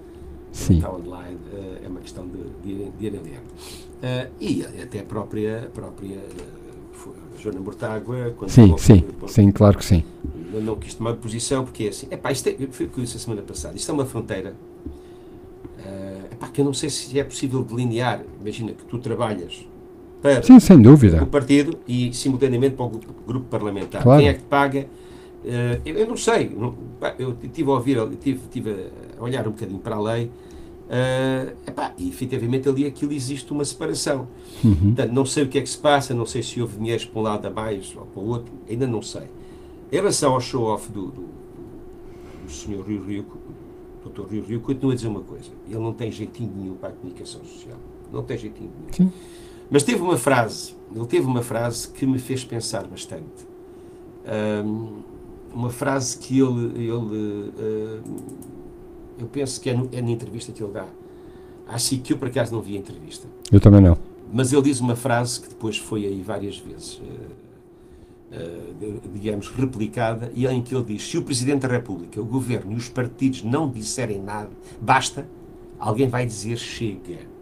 Sim. 0.52 0.76
Está 0.76 0.92
online, 0.92 1.38
uh, 1.52 1.84
é 1.84 1.88
uma 1.88 2.00
questão 2.00 2.26
de, 2.28 2.38
de, 2.62 2.90
de 2.90 3.06
ir 3.06 3.18
a 3.18 3.20
ler. 3.20 3.40
Uh, 3.40 4.32
e 4.40 4.64
até 4.80 5.00
a 5.00 5.04
própria, 5.04 5.64
a 5.64 5.70
própria 5.70 6.16
uh, 6.16 7.14
Joana 7.40 7.60
Mortágua. 7.60 8.32
Quando 8.36 8.50
sim, 8.50 8.76
sim, 8.78 9.04
foi, 9.18 9.28
sim, 9.28 9.50
claro 9.50 9.76
que 9.76 9.84
sim. 9.84 10.04
Não, 10.52 10.60
não 10.60 10.76
quis 10.76 10.94
tomar 10.94 11.14
posição, 11.14 11.64
porque 11.64 11.84
é 11.84 11.88
assim. 11.88 12.06
Epá, 12.08 12.30
isto 12.30 12.48
é, 12.48 12.56
foi 12.70 12.86
o 12.86 12.88
que 12.88 12.98
eu 12.98 13.04
disse 13.04 13.16
a 13.16 13.20
semana 13.20 13.42
passada. 13.42 13.76
Isto 13.76 13.90
é 13.90 13.94
uma 13.94 14.06
fronteira. 14.06 14.54
Uh, 15.80 16.32
epá, 16.32 16.48
que 16.48 16.60
eu 16.60 16.64
não 16.64 16.72
sei 16.72 16.88
se 16.88 17.18
é 17.18 17.24
possível 17.24 17.64
delinear. 17.64 18.22
Imagina 18.40 18.72
que 18.72 18.84
tu 18.84 18.98
trabalhas 18.98 19.66
para 20.24 20.42
Sim, 20.42 20.58
sem 20.58 20.80
dúvida. 20.80 21.22
o 21.22 21.26
partido 21.26 21.78
e 21.86 22.10
simultaneamente 22.14 22.76
para 22.76 22.86
o 22.86 23.00
grupo, 23.26 23.46
parlamentar. 23.50 24.02
Claro. 24.02 24.22
Quem 24.22 24.30
é 24.30 24.32
que 24.32 24.42
paga? 24.44 24.86
Uh, 25.44 25.82
eu, 25.84 25.96
eu, 25.96 26.06
não 26.08 26.16
sei. 26.16 26.50
Eu 27.18 27.36
estive 27.42 27.70
a 27.70 27.74
ouvir, 27.74 27.98
tive, 28.22 28.40
tive 28.50 28.86
a 29.18 29.22
olhar 29.22 29.46
um 29.46 29.50
bocadinho 29.50 29.80
para 29.80 29.96
a 29.96 30.00
lei. 30.00 30.30
Uh, 30.84 31.52
epá, 31.66 31.92
e 31.98 32.08
efetivamente 32.08 32.66
ali 32.66 32.86
aquilo 32.86 33.12
existe 33.12 33.52
uma 33.52 33.66
separação. 33.66 34.26
Uhum. 34.64 34.74
Portanto, 34.74 35.12
não 35.12 35.26
sei 35.26 35.44
o 35.44 35.48
que 35.48 35.58
é 35.58 35.60
que 35.60 35.68
se 35.68 35.76
passa, 35.76 36.14
não 36.14 36.24
sei 36.24 36.42
se 36.42 36.58
houve 36.58 36.78
dinheiros 36.78 37.04
para 37.04 37.20
um 37.20 37.22
lado 37.22 37.46
a 37.46 37.50
mais 37.50 37.94
ou 37.94 38.06
para 38.06 38.22
o 38.22 38.26
outro, 38.26 38.50
ainda 38.66 38.86
não 38.86 39.02
sei. 39.02 39.24
Em 39.92 39.96
relação 39.96 40.32
ao 40.32 40.40
show-off 40.40 40.90
do, 40.90 41.08
do, 41.08 41.28
do 42.44 42.50
Sr. 42.50 42.80
Rio 42.80 43.04
Rio, 43.04 43.26
Dr. 44.06 44.22
Rio 44.22 44.42
Rio, 44.42 44.60
continuo 44.60 44.92
a 44.92 44.94
dizer 44.94 45.08
uma 45.08 45.20
coisa: 45.20 45.50
ele 45.68 45.80
não 45.80 45.92
tem 45.92 46.10
jeitinho 46.10 46.50
nenhum 46.56 46.76
para 46.76 46.88
a 46.88 46.92
comunicação 46.92 47.44
social. 47.44 47.78
Não 48.10 48.22
tem 48.22 48.38
jeitinho 48.38 48.70
nenhum. 48.70 49.10
Sim. 49.10 49.12
Mas 49.70 49.82
teve 49.82 50.02
uma 50.02 50.16
frase, 50.16 50.74
ele 50.94 51.06
teve 51.06 51.26
uma 51.26 51.42
frase 51.42 51.88
que 51.88 52.06
me 52.06 52.18
fez 52.18 52.44
pensar 52.44 52.86
bastante. 52.86 53.24
Um, 54.64 55.02
uma 55.52 55.70
frase 55.70 56.18
que 56.18 56.38
ele, 56.40 56.82
ele 56.82 56.92
uh, 56.92 58.02
eu 59.18 59.26
penso 59.26 59.60
que 59.60 59.70
é, 59.70 59.74
no, 59.74 59.88
é, 59.92 60.02
na 60.02 60.10
entrevista 60.10 60.52
que 60.52 60.62
ele 60.62 60.72
dá. 60.72 60.86
Acho 61.66 61.98
que 61.98 62.12
eu 62.12 62.18
por 62.18 62.28
acaso 62.28 62.52
não 62.52 62.60
vi 62.60 62.76
a 62.76 62.80
entrevista. 62.80 63.26
Eu 63.50 63.60
também 63.60 63.80
não. 63.80 63.96
Mas 64.32 64.52
ele 64.52 64.62
diz 64.62 64.80
uma 64.80 64.96
frase 64.96 65.40
que 65.40 65.48
depois 65.48 65.78
foi 65.78 66.06
aí 66.06 66.20
várias 66.20 66.58
vezes, 66.58 66.98
uh, 66.98 67.02
uh, 68.32 69.00
digamos, 69.12 69.48
replicada, 69.48 70.30
e 70.34 70.46
em 70.46 70.60
que 70.60 70.74
ele 70.74 70.84
diz: 70.84 71.08
se 71.08 71.16
o 71.16 71.22
Presidente 71.22 71.62
da 71.62 71.68
República, 71.68 72.20
o 72.20 72.24
Governo 72.24 72.72
e 72.72 72.76
os 72.76 72.88
partidos 72.88 73.42
não 73.42 73.70
disserem 73.70 74.20
nada, 74.20 74.50
basta, 74.80 75.26
alguém 75.78 76.08
vai 76.08 76.26
dizer 76.26 76.56
chega. 76.58 77.33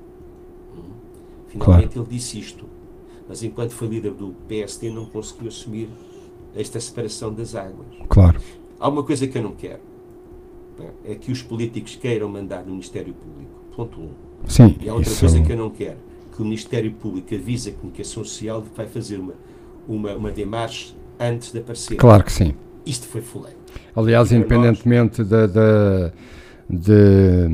Finalmente 1.53 1.95
claro. 1.95 2.09
ele 2.09 2.17
disse 2.17 2.39
isto. 2.39 2.67
Mas 3.29 3.43
enquanto 3.43 3.71
foi 3.71 3.89
líder 3.89 4.13
do 4.13 4.35
PSD 4.49 4.91
não 4.91 5.07
conseguiu 5.07 5.49
assumir 5.49 5.89
esta 6.55 6.81
separação 6.81 7.33
das 7.33 7.55
águas. 7.55 7.87
Claro. 8.09 8.41
Há 8.79 8.89
uma 8.89 9.03
coisa 9.03 9.27
que 9.27 9.39
eu 9.39 9.43
não 9.43 9.53
quero. 9.53 9.81
É 11.05 11.15
que 11.15 11.31
os 11.31 11.43
políticos 11.43 11.97
queiram 11.97 12.29
mandar 12.29 12.65
no 12.65 12.73
Ministério 12.73 13.15
Público. 13.15 13.51
Ponto 13.77 14.01
1. 14.01 14.03
Um. 14.03 14.11
Sim. 14.49 14.77
E 14.81 14.89
há 14.89 14.95
outra 14.95 15.15
coisa 15.15 15.41
que 15.41 15.53
eu 15.53 15.57
não 15.57 15.71
quero. 15.71 15.99
Que 16.35 16.41
o 16.43 16.45
Ministério 16.45 16.93
Público 16.93 17.35
avise 17.35 17.71
a 17.71 17.73
comunicação 17.73 18.25
social 18.25 18.63
de 18.63 18.71
que 18.71 18.77
vai 18.77 18.87
fazer 18.87 19.19
uma, 19.19 19.35
uma, 19.87 20.15
uma 20.15 20.31
demarche 20.31 20.95
antes 21.21 21.53
de 21.53 21.59
aparecer. 21.59 21.97
Claro 21.97 22.25
que 22.25 22.33
sim. 22.33 22.55
Isto 22.85 23.07
foi 23.07 23.21
fuleiro. 23.21 23.59
Aliás, 23.95 24.33
independentemente 24.33 25.23
da, 25.23 25.47
da 25.47 26.13
de, 26.69 27.47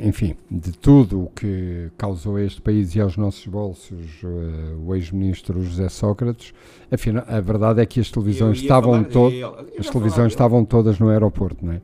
enfim, 0.00 0.36
de 0.50 0.72
tudo 0.72 1.24
o 1.24 1.30
que 1.30 1.90
causou 1.96 2.36
a 2.36 2.42
este 2.42 2.60
país 2.60 2.94
e 2.94 3.00
aos 3.00 3.16
nossos 3.16 3.46
bolsos 3.46 4.22
uh, 4.22 4.80
o 4.84 4.94
ex-ministro 4.94 5.62
José 5.62 5.88
Sócrates, 5.88 6.52
afinal, 6.90 7.24
a 7.26 7.40
verdade 7.40 7.80
é 7.80 7.86
que 7.86 8.00
as 8.00 8.10
televisões 8.10 8.58
estavam 8.58 9.02
todas, 9.04 9.38
as 9.78 9.88
televisões 9.88 10.32
estavam 10.32 10.64
todas 10.64 10.98
no 10.98 11.08
aeroporto, 11.08 11.64
não 11.64 11.74
é? 11.74 11.80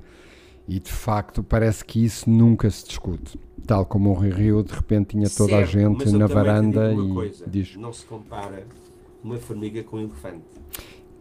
E 0.69 0.79
de 0.79 0.93
facto 0.93 1.43
parece 1.43 1.85
que 1.85 2.05
isso 2.05 2.31
nunca 2.31 2.71
se 2.71 2.87
discute. 2.87 3.39
Tal 3.67 3.85
como 3.85 4.11
o 4.11 4.15
Rio 4.15 4.35
Rio 4.35 4.63
de 4.63 4.73
repente 4.73 5.11
tinha 5.11 5.29
toda 5.29 5.51
certo, 5.53 5.63
a 5.63 5.67
gente 5.67 6.11
na 6.13 6.27
varanda 6.27 6.93
e 6.93 7.13
coisa, 7.13 7.45
diz: 7.47 7.77
não 7.77 7.93
se 7.93 8.05
compara 8.05 8.65
uma 9.23 9.37
formiga 9.37 9.83
com 9.83 9.97
um 9.97 10.01
elefante. 10.01 10.43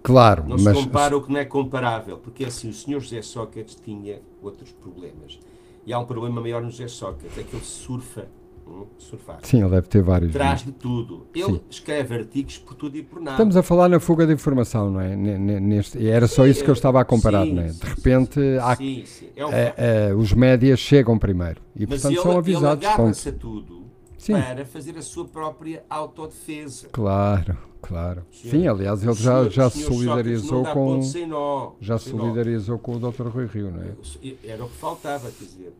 Claro, 0.04 0.43
não 0.47 0.58
mas... 0.58 0.77
se 0.77 0.84
compara 0.84 1.15
o 1.15 1.21
que 1.21 1.32
não 1.32 1.39
é 1.39 1.45
comparável, 1.45 2.17
porque 2.17 2.45
assim 2.45 2.69
o 2.69 2.73
senhor 2.73 2.99
José 2.99 3.21
Sócrates 3.21 3.75
tinha 3.75 4.21
outros 4.41 4.71
problemas. 4.71 5.39
E 5.86 5.94
há 5.94 6.00
um 6.00 6.06
problema 6.06 6.41
maior 6.41 6.62
no 6.62 6.72
Sócrates, 6.72 7.38
é 7.38 7.44
que 7.44 7.56
ele 7.56 7.65
surfa. 7.65 8.28
Hum, 8.67 8.86
surfar. 8.98 9.39
Sim, 9.41 9.62
ele 9.62 9.72
deve 9.72 9.88
ter 9.88 10.02
vários. 10.04 10.32
Traz 10.32 10.63
de 10.63 10.72
tudo. 10.72 11.26
Ele 11.34 11.46
Sim. 11.46 11.62
escreve 11.70 12.15
artigos 12.15 12.60
por 12.60 12.76
tudo 12.76 12.96
e 12.96 13.02
por 13.02 13.20
nada. 13.20 13.32
Estamos 13.32 13.58
a 13.58 13.63
falar 13.63 13.89
na 13.89 14.00
fuga 14.00 14.26
de 14.26 14.34
informação, 14.34 14.91
não 14.91 15.02
é? 15.02 15.15
Neste, 15.15 16.08
era 16.08 16.28
só 16.28 16.46
isso 16.46 16.63
que 16.63 16.70
eu 16.70 16.74
estava 16.74 17.02
a 17.02 17.06
comparar, 17.06 17.46
sim, 17.46 17.54
não 17.54 17.63
é? 17.63 17.67
De 17.67 17.86
repente, 17.86 18.39
há, 18.62 18.76
sim, 18.76 19.04
sim. 19.06 19.30
É 19.36 19.46
um 19.46 19.52
é, 19.52 19.74
é, 19.78 20.13
os 20.13 20.32
médias 20.32 20.80
chegam 20.80 21.17
primeiro 21.17 21.60
e, 21.76 21.88
Mas 21.88 22.02
portanto, 22.02 22.12
ele, 22.12 22.22
são 22.22 22.38
avisados. 22.38 22.84
Ele 22.84 22.94
agarra-se 22.94 23.30
a 23.30 23.34
tudo 23.34 23.90
Sim. 24.21 24.34
para 24.34 24.63
fazer 24.65 24.95
a 24.99 25.01
sua 25.01 25.25
própria 25.25 25.84
autodefesa. 25.89 26.89
Claro, 26.91 27.57
claro. 27.81 28.23
Sim, 28.31 28.51
Sim 28.51 28.67
aliás, 28.67 29.01
ele 29.01 29.15
já, 29.15 29.49
já 29.49 29.67
se 29.67 29.81
solidarizou 29.81 30.63
com. 30.63 31.01
Nó, 31.27 31.71
já 31.81 31.97
se 31.97 32.12
solidarizou 32.12 32.77
com 32.77 32.97
o 32.97 32.99
Dr. 32.99 33.27
Rui 33.27 33.47
Rio, 33.47 33.71
não 33.71 33.81
é? 33.81 33.95
Era 34.43 34.63
o 34.63 34.69
que 34.69 34.77
faltava, 34.77 35.31
quer 35.31 35.43
dizer. 35.43 35.73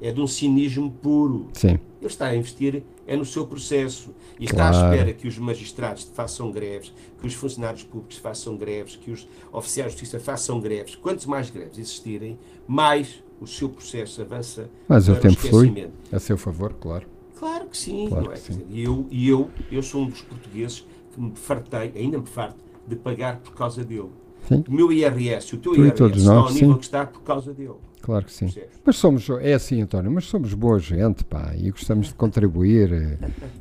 É 0.00 0.12
de 0.12 0.20
um 0.20 0.26
cinismo 0.28 0.88
puro. 0.88 1.48
Sim. 1.52 1.80
Ele 2.00 2.06
está 2.06 2.26
a 2.26 2.36
investir 2.36 2.84
é 3.08 3.16
no 3.16 3.24
seu 3.24 3.44
processo. 3.44 4.14
E 4.38 4.44
está 4.44 4.70
claro. 4.70 4.76
à 4.76 4.90
espera 4.90 5.12
que 5.12 5.26
os 5.26 5.36
magistrados 5.36 6.04
façam 6.14 6.52
greves, 6.52 6.94
que 7.20 7.26
os 7.26 7.34
funcionários 7.34 7.82
públicos 7.82 8.18
façam 8.18 8.56
greves, 8.56 8.94
que 8.94 9.10
os 9.10 9.28
oficiais 9.52 9.92
de 9.92 9.98
justiça 9.98 10.20
façam 10.20 10.60
greves. 10.60 10.94
Quanto 10.94 11.28
mais 11.28 11.50
greves 11.50 11.76
existirem, 11.76 12.38
mais 12.68 13.20
o 13.40 13.48
seu 13.48 13.68
processo 13.68 14.22
avança. 14.22 14.70
Mas 14.86 15.08
o 15.08 15.16
tempo 15.16 15.36
flui 15.36 15.90
a 16.12 16.20
seu 16.20 16.38
favor, 16.38 16.72
claro. 16.74 17.19
Claro 17.40 17.68
que 17.68 17.78
sim, 17.78 18.06
claro 18.06 18.26
não 18.26 18.32
é? 18.32 18.36
Sim. 18.36 18.66
E 18.68 18.84
eu, 18.84 19.06
eu, 19.10 19.50
eu 19.72 19.82
sou 19.82 20.02
um 20.02 20.08
dos 20.08 20.20
portugueses 20.20 20.86
que 21.14 21.18
me 21.18 21.32
fartei, 21.34 21.90
ainda 21.96 22.18
me 22.18 22.26
farto, 22.26 22.58
de 22.86 22.94
pagar 22.94 23.38
por 23.38 23.54
causa 23.54 23.82
dele. 23.82 24.10
Sim. 24.46 24.62
O 24.68 24.72
meu 24.72 24.92
IRS, 24.92 25.54
o 25.54 25.58
teu 25.58 25.72
tu 25.72 25.82
IRS, 25.82 26.24
nós, 26.26 26.28
ao 26.28 26.52
nível 26.52 26.72
sim. 26.72 26.78
que 26.78 26.84
está 26.84 27.06
por 27.06 27.22
causa 27.22 27.54
dele. 27.54 27.76
Claro 28.02 28.26
que 28.26 28.32
sim. 28.32 28.52
Mas 28.84 28.96
somos, 28.96 29.28
é 29.40 29.54
assim, 29.54 29.80
António, 29.80 30.10
mas 30.10 30.26
somos 30.26 30.52
boa 30.52 30.78
gente, 30.78 31.24
pá, 31.24 31.54
e 31.56 31.70
gostamos 31.70 32.08
de 32.08 32.14
contribuir 32.14 32.92
eh, 32.92 33.18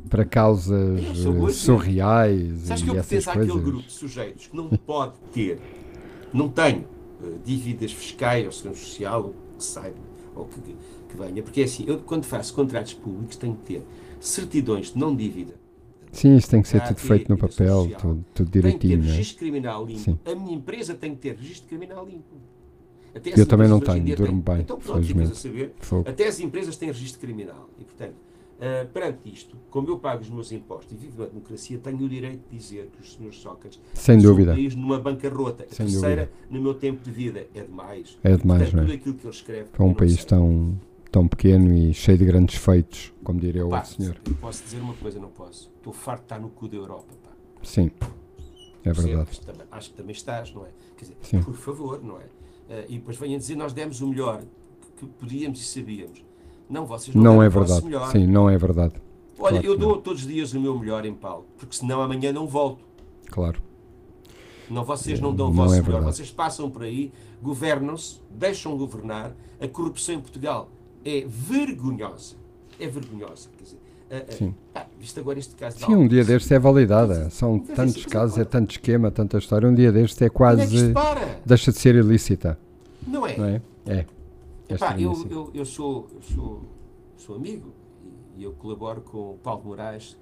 para 0.10 0.26
causas 0.26 1.00
eh, 1.00 1.52
surreais 1.52 2.60
Sabes 2.64 2.84
que 2.84 2.90
eu 2.90 2.96
coisas. 2.96 3.28
aquele 3.30 3.48
grupo 3.48 3.88
de 3.88 3.94
sujeitos 3.94 4.48
que 4.48 4.58
não 4.58 4.68
pode 4.70 5.14
ter, 5.34 5.60
não 6.34 6.50
tenho 6.50 6.86
uh, 7.22 7.40
dívidas 7.46 7.94
fiscais 7.94 8.46
ou 8.46 8.52
segurança 8.52 8.86
social, 8.86 9.34
que 9.58 9.64
saiba, 9.64 9.98
ou 10.36 10.46
que 10.46 10.60
que 11.10 11.18
venha, 11.18 11.42
porque 11.42 11.62
é 11.62 11.64
assim, 11.64 11.86
eu 11.88 12.00
quando 12.00 12.26
faço 12.26 12.54
contratos 12.54 12.94
públicos 12.94 13.36
tenho 13.36 13.56
que 13.56 13.74
ter 13.74 13.84
certidões 14.20 14.94
de 14.94 15.00
não 15.00 15.16
dívida. 15.16 15.56
Sim, 16.12 16.36
isso 16.36 16.50
tem 16.50 16.62
que 16.62 16.68
ser 16.68 16.82
tudo 16.82 17.00
feito 17.00 17.30
no 17.30 17.38
papel, 17.38 17.92
tudo, 18.00 18.26
tudo 18.34 18.50
direitinho. 18.50 18.94
Tem 18.94 19.00
que 19.00 19.06
ter 19.06 19.10
é? 19.10 19.16
registro 19.18 19.40
criminal 19.40 19.86
limpo. 19.86 20.00
Sim. 20.00 20.20
A 20.26 20.36
minha 20.36 20.56
empresa 20.56 20.96
tem 20.96 21.16
que 21.16 21.22
ter 21.22 21.36
registro 21.36 21.68
criminal 21.68 22.06
limpo. 22.06 22.36
Até 23.14 23.40
eu 23.40 23.46
também 23.46 23.68
não 23.68 23.80
tenho, 23.80 24.16
durmo 24.16 24.42
bem. 24.42 24.60
Então 24.62 24.78
pronto, 24.78 25.00
a 25.00 25.36
saber. 25.36 25.74
Até 26.06 26.28
as 26.28 26.40
empresas 26.40 26.78
têm 26.78 26.90
registro 26.90 27.20
criminal. 27.20 27.70
E 27.80 27.84
portanto, 27.84 28.16
Uh, 28.60 28.86
perante 28.90 29.32
isto, 29.34 29.56
como 29.70 29.88
eu 29.90 29.98
pago 30.00 30.22
os 30.22 30.30
meus 30.30 30.52
impostos 30.52 30.92
e 30.92 30.96
vivo 30.98 31.22
na 31.22 31.30
democracia, 31.30 31.78
tenho 31.80 31.98
o 32.04 32.10
direito 32.10 32.42
de 32.52 32.58
dizer 32.58 32.90
que 32.92 33.02
os 33.02 33.14
senhores 33.14 33.40
Sócrates 33.40 33.80
Sem 33.94 34.18
dúvida. 34.20 34.52
um 34.52 34.56
país 34.56 34.76
numa 34.76 35.00
bancarrota. 35.00 35.64
A 35.64 35.74
Sem 35.74 35.86
terceira, 35.86 36.26
dúvida. 36.26 36.48
no 36.50 36.62
meu 36.62 36.74
tempo 36.74 37.02
de 37.02 37.10
vida, 37.10 37.48
é 37.56 37.62
demais. 37.64 38.18
É 38.22 38.36
demais, 38.36 38.64
Portanto, 38.64 38.76
não 38.76 38.82
é? 38.82 38.86
tudo 38.86 38.94
aquilo 38.96 39.16
que 39.16 39.26
ele 39.28 39.34
escreve. 39.34 39.70
Para 39.70 39.86
eu 39.86 39.90
um 39.90 39.94
país 39.94 40.16
sei. 40.16 40.26
tão, 40.26 40.78
tão 41.10 41.26
pequeno 41.26 41.74
e 41.74 41.94
cheio 41.94 42.18
de 42.18 42.26
grandes 42.26 42.56
feitos, 42.56 43.14
como 43.24 43.40
diria 43.40 43.66
o 43.66 43.70
Pá, 43.70 43.78
outro 43.78 43.94
senhor. 43.94 44.18
eu 44.28 44.36
posso 44.36 44.62
dizer 44.64 44.82
uma 44.82 44.94
coisa, 44.96 45.20
não 45.22 45.30
posso. 45.30 45.72
Estou 45.78 45.94
farto 45.94 46.20
de 46.20 46.26
estar 46.26 46.40
no 46.40 46.50
cu 46.50 46.68
da 46.68 46.76
Europa. 46.76 47.14
Pá. 47.24 47.30
Sim, 47.64 47.90
é 48.84 48.92
verdade. 48.92 49.40
Também- 49.40 49.68
acho 49.72 49.90
que 49.92 49.96
também 49.96 50.12
estás, 50.14 50.54
não 50.54 50.66
é? 50.66 50.70
Quer 50.98 51.06
dizer, 51.06 51.18
Sim. 51.22 51.42
por 51.44 51.54
favor, 51.56 52.04
não 52.04 52.18
é? 52.18 52.26
Eh, 52.70 52.86
e 52.90 52.98
depois 52.98 53.16
venham 53.18 53.38
dizer 53.40 53.56
nós 53.56 53.72
demos 53.72 54.02
o 54.02 54.08
melhor 54.08 54.44
que 54.98 55.06
podíamos 55.06 55.62
e 55.62 55.64
sabíamos. 55.64 56.22
Não, 56.70 56.86
vocês 56.86 57.16
não, 57.16 57.24
Não 57.24 57.44
é 57.44 57.50
verdade. 57.50 57.84
melhor. 57.84 58.12
Sim, 58.12 58.28
não 58.28 58.50
é 58.50 58.58
verdade. 58.58 58.94
Olha, 59.40 59.62
claro 59.62 59.66
eu 59.66 59.78
dou 59.78 59.98
todos 59.98 60.22
os 60.22 60.28
dias 60.28 60.54
o 60.54 60.60
meu 60.60 60.78
melhor 60.78 61.06
em 61.06 61.14
palco, 61.14 61.46
porque 61.58 61.76
senão 61.76 62.02
amanhã 62.02 62.32
não 62.32 62.46
volto. 62.46 62.84
Claro. 63.30 63.62
Não, 64.70 64.84
vocês 64.86 65.20
não 65.20 65.34
dão 65.34 65.48
o 65.48 65.50
Não 65.54 65.64
vosso 65.64 65.76
é 65.76 65.82
melhor. 65.82 66.04
Vocês 66.04 66.30
passam 66.30 66.70
por 66.70 66.84
aí, 66.84 67.12
governam-se, 67.42 68.20
deixam 68.30 68.78
governar. 68.78 69.34
A 69.60 69.68
corrupção 69.68 70.16
em 70.16 70.20
Portugal 70.20 70.70
é 71.04 71.26
vergonhosa. 71.28 72.36
É 72.80 72.88
vergonhosa. 72.88 73.50
Quer 73.58 73.64
dizer, 73.64 73.78
ah, 74.12 74.24
ah, 74.28 74.32
Sim. 74.32 74.56
pá, 74.74 74.86
isto 75.00 75.20
agora, 75.20 75.40
este 75.40 75.56
caso 75.56 75.78
Sim, 75.80 75.96
um 75.96 76.08
dia 76.08 76.24
destes 76.24 76.52
é 76.52 76.60
validada. 76.60 77.30
São 77.30 77.60
tantos 77.60 78.06
casos, 78.06 78.38
é 78.38 78.46
tanto 78.46 78.72
esquema, 78.72 79.10
tanta 79.10 79.38
história. 79.38 79.68
Um 79.68 79.74
dia 79.74 79.92
destes 79.92 80.22
é 80.22 80.26
é 80.26 80.30
quase. 80.30 80.94
para? 80.94 81.40
Deixa 81.46 81.72
de 81.72 81.80
ser 81.80 81.96
ilícita, 81.96 82.58
Não 83.08 83.26
é? 83.26 83.38
não 83.38 83.46
é? 83.46 83.62
É. 83.88 84.06
Epá, 84.70 85.00
eu, 85.00 85.28
eu, 85.30 85.52
eu 85.54 85.66
sou, 85.66 86.08
eu 86.14 86.22
sou, 86.22 86.62
sou 87.18 87.36
amigo 87.36 87.74
e, 88.38 88.44
eu 88.44 88.54
colaboro 88.54 89.02
com 89.02 89.32
o 89.32 89.38
Paulo 89.42 89.64
Moraes 89.66 90.16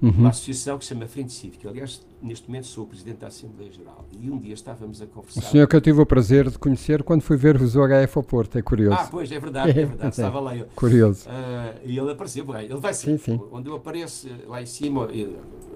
Uhum. 0.00 0.10
uma 0.10 0.28
associação 0.28 0.78
que 0.78 0.84
se 0.84 0.90
chama 0.94 1.08
Frente 1.08 1.32
Cívica. 1.32 1.68
Aliás, 1.68 2.00
neste 2.22 2.46
momento 2.46 2.68
sou 2.68 2.84
o 2.84 2.86
Presidente 2.86 3.18
da 3.18 3.26
Assembleia 3.26 3.72
Geral. 3.72 4.04
E 4.20 4.30
um 4.30 4.38
dia 4.38 4.54
estávamos 4.54 5.02
a 5.02 5.06
O 5.06 5.08
conversar. 5.08 5.42
senhor 5.42 5.66
que 5.66 5.74
eu 5.74 5.80
tive 5.80 6.00
o 6.00 6.06
prazer 6.06 6.48
de 6.48 6.56
conhecer 6.56 7.02
quando 7.02 7.20
fui 7.20 7.36
ver-vos 7.36 7.74
o 7.74 7.80
HF 7.80 8.16
ao 8.16 8.22
Porto, 8.22 8.56
é 8.56 8.62
curioso. 8.62 8.96
Ah, 8.96 9.08
pois, 9.10 9.32
é 9.32 9.40
verdade, 9.40 9.70
é 9.70 9.86
verdade. 9.86 10.10
Estava 10.14 10.38
lá 10.38 10.56
eu. 10.56 10.66
Curioso. 10.76 11.24
Ah, 11.28 11.74
e 11.84 11.98
ele 11.98 12.12
apareceu, 12.12 12.44
bem, 12.44 12.66
ele 12.66 12.76
vai. 12.76 12.94
Sim, 12.94 13.18
sim. 13.18 13.40
Onde 13.50 13.68
eu 13.68 13.74
apareço, 13.74 14.28
lá 14.46 14.62
em 14.62 14.66
cima, 14.66 15.08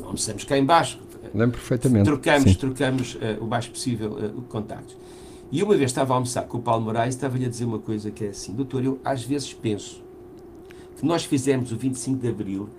almoçamos 0.05 0.45
cá 0.45 0.57
em 0.57 0.65
baixo. 0.65 1.01
Lembro 1.35 1.59
perfeitamente. 1.59 2.05
Trocamos, 2.05 2.51
Sim. 2.53 2.59
trocamos 2.59 3.19
eh, 3.21 3.39
o 3.41 3.47
mais 3.47 3.67
possível 3.67 4.13
uh, 4.13 4.43
contactos. 4.43 4.97
E 5.53 5.63
uma 5.63 5.77
vez 5.77 5.91
estava 5.91 6.15
a 6.15 6.17
almoçar 6.17 6.45
com 6.45 6.57
o 6.57 6.63
Paulo 6.63 6.83
Moraes 6.83 7.15
e 7.15 7.19
estava-lhe 7.19 7.45
a 7.45 7.49
dizer 7.49 7.67
uma 7.67 7.79
coisa 7.79 8.11
que 8.11 8.25
é 8.25 8.29
assim, 8.29 8.55
doutor, 8.55 8.83
eu 8.83 8.99
às 9.05 9.23
vezes 9.23 9.53
penso 9.53 10.03
que 10.97 11.05
nós 11.05 11.25
fizemos 11.25 11.71
o 11.73 11.77
25 11.77 12.19
de 12.19 12.29
Abril 12.29 12.71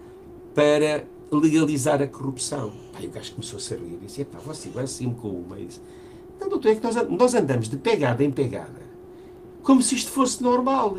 para 0.55 1.05
legalizar 1.31 2.01
a 2.01 2.07
corrupção. 2.07 2.73
E 2.99 3.05
o 3.05 3.11
gajo 3.11 3.33
começou-se 3.33 3.71
a 3.75 3.77
rir 3.77 3.99
e 4.01 4.05
disse, 4.07 4.25
pá, 4.25 4.39
você 4.39 4.69
vai 4.69 4.85
assim 4.85 5.13
com 5.13 5.27
uma. 5.27 5.59
E 5.59 5.67
disse, 5.67 5.81
não, 6.41 6.49
doutor, 6.49 6.69
é 6.69 6.75
que 6.75 6.83
nós, 6.83 6.95
nós 7.09 7.35
andamos 7.35 7.69
de 7.69 7.77
pegada 7.77 8.23
em 8.23 8.31
pegada, 8.31 8.81
como 9.61 9.79
se 9.83 9.93
isto 9.93 10.09
fosse 10.09 10.41
normal. 10.41 10.97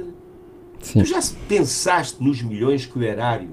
Sim. 0.80 1.00
Tu 1.00 1.06
já 1.06 1.20
se 1.20 1.34
pensaste 1.48 2.22
nos 2.22 2.40
milhões 2.40 2.86
que 2.86 2.96
o 2.96 3.02
erário 3.02 3.50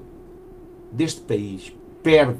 deste 0.92 1.22
país 1.22 1.74
perde 2.04 2.38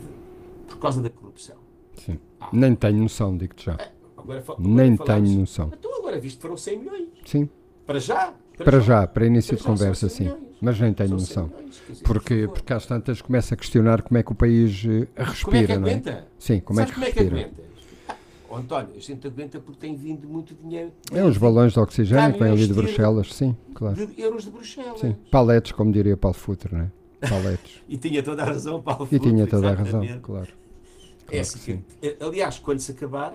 por 0.69 0.79
causa 0.79 1.03
da 1.03 1.11
corrupção? 1.11 1.57
Sim. 1.97 2.21
Nem 2.53 2.73
tenho 2.77 2.99
noção, 2.99 3.37
digo-te 3.37 3.65
já. 3.65 3.77
Agora, 4.23 4.45
Nem 4.59 4.93
agora 4.93 4.97
falamos- 5.07 5.29
tenho 5.29 5.41
noção. 5.41 5.71
Então 5.79 5.99
agora 5.99 6.19
visto 6.21 6.41
foram 6.41 6.57
100 6.57 6.79
milhões. 6.79 7.09
Sim. 7.25 7.49
Para 7.87 7.99
já? 7.99 8.33
Para 8.57 8.81
já, 8.81 9.07
para 9.07 9.27
início 9.27 9.57
Para 9.57 9.63
de 9.63 9.65
conversa, 9.65 10.09
100 10.09 10.17
sim. 10.17 10.25
milhões. 10.25 10.43
Mas 10.61 10.79
nem 10.79 10.93
tenho 10.95 11.09
São 11.11 11.19
100 11.19 11.27
noção. 11.43 11.47
milhões, 11.59 11.83
dizer, 11.89 12.05
Porque, 12.05 12.47
por 12.47 12.55
porque 12.55 12.73
às 12.73 12.87
tantas 12.87 13.21
começa 13.21 13.55
a 13.55 13.57
questionar 13.57 14.03
como 14.03 14.19
é 14.19 14.23
que 14.23 14.31
o 14.31 14.35
país 14.35 14.85
eh, 14.85 14.89
Como 14.89 15.01
é 15.01 15.25
que 15.25 15.31
respira, 15.31 15.79
não 15.79 15.89
é? 15.89 15.91
aguenta? 15.91 16.29
Sim, 16.39 16.61
como 16.61 16.81
é 16.81 16.83
Sabes 16.87 16.95
que 16.95 17.01
como 17.01 17.07
é 17.07 17.13
que 17.13 17.19
respira. 17.21 17.41
aguenta? 17.43 17.63
Ah, 18.09 18.15
oh, 18.49 18.57
António, 18.57 18.91
a 18.97 19.01
gente 19.01 19.27
aguenta 19.27 19.59
porque 19.59 19.81
tem 19.81 19.97
vindo 19.97 20.29
muito 20.29 20.55
dinheiro 20.55 20.93
É 21.11 21.25
uns 21.25 21.37
balões 21.39 21.73
de 21.73 21.81
oxigênio 21.81 22.33
que 22.35 22.39
vêm 22.39 22.53
ali 22.53 22.67
de 22.69 22.73
Bruxelas, 22.75 23.35
sim, 23.35 23.57
claro. 23.75 24.07
de 24.07 24.21
euros 24.21 24.45
de 24.45 24.51
Bruxelas. 24.51 25.01
Sim. 25.01 25.17
Paletes, 25.31 25.73
como 25.73 25.91
diria 25.91 26.17
Paulo 26.17 26.37
Futre, 26.37 26.73
não 26.75 26.83
é? 26.83 26.91
Paletes. 27.29 27.83
E 27.89 27.97
tinha 27.97 28.23
toda 28.23 28.43
a 28.43 28.47
razão, 28.47 28.81
Paulo 28.81 29.09
E 29.11 29.19
tinha 29.19 29.45
Futre, 29.45 29.47
toda 29.51 29.69
a 29.71 29.75
razão, 29.75 30.03
exatamente. 30.05 30.21
claro. 30.21 30.49
É 30.49 31.31
Claro 31.31 31.41
assim 31.41 31.59
que 31.59 31.65
sim. 31.65 31.85
que- 32.01 32.07
eh, 32.09 32.17
aliás, 32.21 32.59
quando 32.61 32.79
se 32.79 32.93
acabar, 32.93 33.35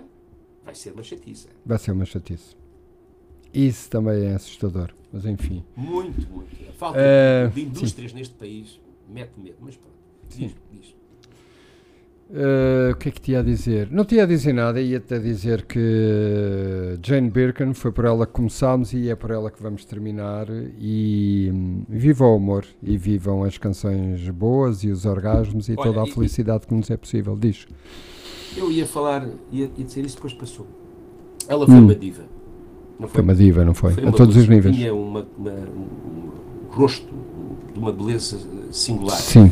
vai 0.67 0.75
ser 0.75 0.91
uma 0.91 1.01
chatice. 1.03 1.47
Vai 1.65 1.77
ser 1.80 1.91
uma 1.91 2.06
chatice. 2.06 2.56
Isso 3.53 3.89
também 3.89 4.25
é 4.25 4.34
assustador, 4.36 4.89
mas 5.12 5.25
enfim. 5.25 5.63
Muito, 5.75 6.30
muito. 6.30 6.47
A 6.69 6.73
falta 6.73 6.99
Eh, 6.99 7.47
de 7.53 7.62
indústrias 7.62 8.13
neste 8.13 8.36
país 8.36 8.80
mete 9.10 9.32
medo. 9.38 9.56
Mas 9.62 9.75
pronto, 9.77 9.95
diz, 10.30 10.53
diz. 10.71 10.95
Eh, 12.30 12.91
o 12.91 12.95
que 12.97 13.08
é 13.08 13.12
que 13.13 13.21
te 13.21 13.32
ia 13.32 13.41
dizer? 13.41 13.89
Não 13.89 14.03
te 14.03 14.15
ia 14.15 14.27
dizer 14.27 14.51
nada, 14.51 14.82
ia-te 14.82 15.13
a 15.13 15.17
dizer 15.17 15.63
que 15.65 16.99
Jane 17.01 17.30
Birkin 17.30 17.73
foi 17.73 17.93
por 17.93 18.03
ela 18.03 18.27
que 18.27 18.34
começámos 18.34 18.91
e 18.91 19.10
é 19.10 19.15
por 19.15 19.32
ela 19.32 19.49
que 19.49 19.63
vamos 19.63 19.86
terminar. 19.86 20.47
E 20.77 21.49
hum, 21.53 21.84
viva 21.88 22.25
o 22.27 22.36
amor 22.36 22.65
e 22.84 22.97
vivam 22.97 23.45
as 23.45 23.58
canções 23.58 24.30
boas 24.30 24.84
e 24.84 24.89
os 24.89 25.06
orgasmos 25.06 25.69
e 25.69 25.75
Olha, 25.77 25.84
toda 25.93 26.01
a 26.03 26.08
e- 26.08 26.12
felicidade 26.12 26.67
que 26.67 26.73
nos 26.73 26.89
é 26.91 26.97
possível. 26.97 27.38
Diz. 27.38 27.65
Eu 28.57 28.71
ia 28.71 28.85
falar, 28.87 29.27
ia, 29.51 29.69
ia 29.77 29.85
dizer 29.85 30.03
isso, 30.05 30.15
depois 30.15 30.33
passou. 30.33 30.65
Ela 31.47 31.65
foi 31.65 31.75
Hum. 31.75 31.83
uma 31.85 31.95
diva. 31.95 32.23
Não 32.99 33.07
Foi 33.07 33.21
uma 33.21 33.35
diva, 33.35 33.63
não 33.63 33.73
foi? 33.75 33.93
Foi 33.93 34.07
a 34.07 34.11
todos 34.11 34.35
os 34.35 34.47
níveis. 34.47 34.75
Tinha 34.75 34.93
uma, 34.93 35.25
uma- 35.37 35.51
um 35.51 36.29
rosto 36.71 37.13
de 37.71 37.79
uma 37.79 37.91
beleza 37.93 38.37
eh, 38.37 38.67
singular. 38.71 39.17
Sim, 39.17 39.51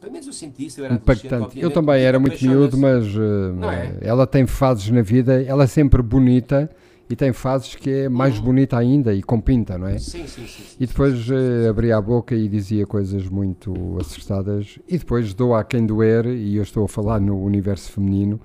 Pelo 0.00 0.12
menos 0.12 0.26
eu 0.28 0.32
senti 0.32 0.64
isso, 0.64 0.80
eu 0.80 0.86
era 0.86 0.94
impactante. 0.94 1.60
Eu 1.60 1.70
também 1.70 2.02
era 2.02 2.18
muito 2.18 2.42
miúdo, 2.42 2.78
mas 2.78 3.04
Não 3.14 3.70
é? 3.70 3.98
ela 4.00 4.26
tem 4.26 4.46
fases 4.46 4.88
na 4.90 5.02
vida, 5.02 5.42
ela 5.42 5.64
é 5.64 5.66
sempre 5.66 6.00
bonita 6.02 6.70
e 7.10 7.16
tem 7.16 7.32
fases 7.32 7.74
que 7.74 7.90
é 7.90 8.08
mais 8.08 8.36
Uhum. 8.38 8.44
bonita 8.44 8.76
ainda 8.78 9.14
e 9.14 9.22
com 9.22 9.40
pinta, 9.40 9.76
não 9.78 9.86
é? 9.86 9.98
Sim, 9.98 10.26
sim, 10.26 10.46
sim. 10.46 10.46
sim, 10.46 10.76
E 10.78 10.86
depois 10.86 11.28
eh, 11.30 11.68
abria 11.68 11.96
a 11.96 12.00
boca 12.02 12.34
e 12.34 12.48
dizia 12.48 12.86
coisas 12.86 13.28
muito 13.28 13.96
acertadas. 14.00 14.78
E 14.88 14.98
depois 14.98 15.32
dou 15.34 15.54
a 15.54 15.64
quem 15.64 15.84
doer, 15.86 16.26
e 16.26 16.56
eu 16.56 16.62
estou 16.62 16.84
a 16.84 16.88
falar 16.88 17.20
no 17.20 17.42
universo 17.42 17.90
feminino, 17.92 18.40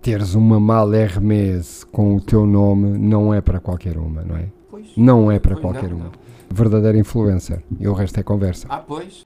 teres 0.00 0.34
uma 0.34 0.58
mala 0.60 0.96
Hermes 0.96 1.84
com 1.84 2.14
o 2.16 2.20
teu 2.20 2.46
nome 2.46 2.96
não 2.98 3.32
é 3.34 3.40
para 3.40 3.58
qualquer 3.60 3.98
uma, 3.98 4.22
não 4.22 4.36
é? 4.36 4.48
Pois. 4.70 4.86
Não 4.96 5.30
é 5.30 5.38
para 5.38 5.54
Pois, 5.56 5.62
qualquer 5.64 5.90
não, 5.90 5.96
uma. 5.96 6.04
não. 6.06 6.12
Verdadeira 6.48 6.96
influencer. 6.96 7.60
E 7.78 7.88
o 7.88 7.92
resto 7.92 8.18
é 8.20 8.22
conversa. 8.22 8.66
Ah, 8.70 8.78
pois. 8.78 9.24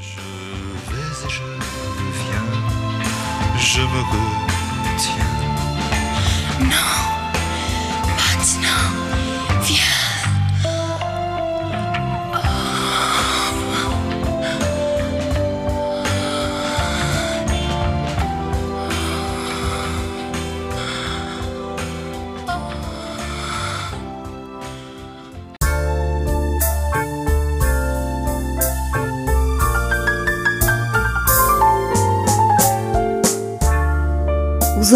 Je 0.00 0.20
vais 0.88 1.24
et 1.24 1.30
je 1.30 1.42
viens, 2.16 3.58
je 3.58 3.80
me 3.80 4.00
retiens. 4.90 7.05
Os 34.86 34.92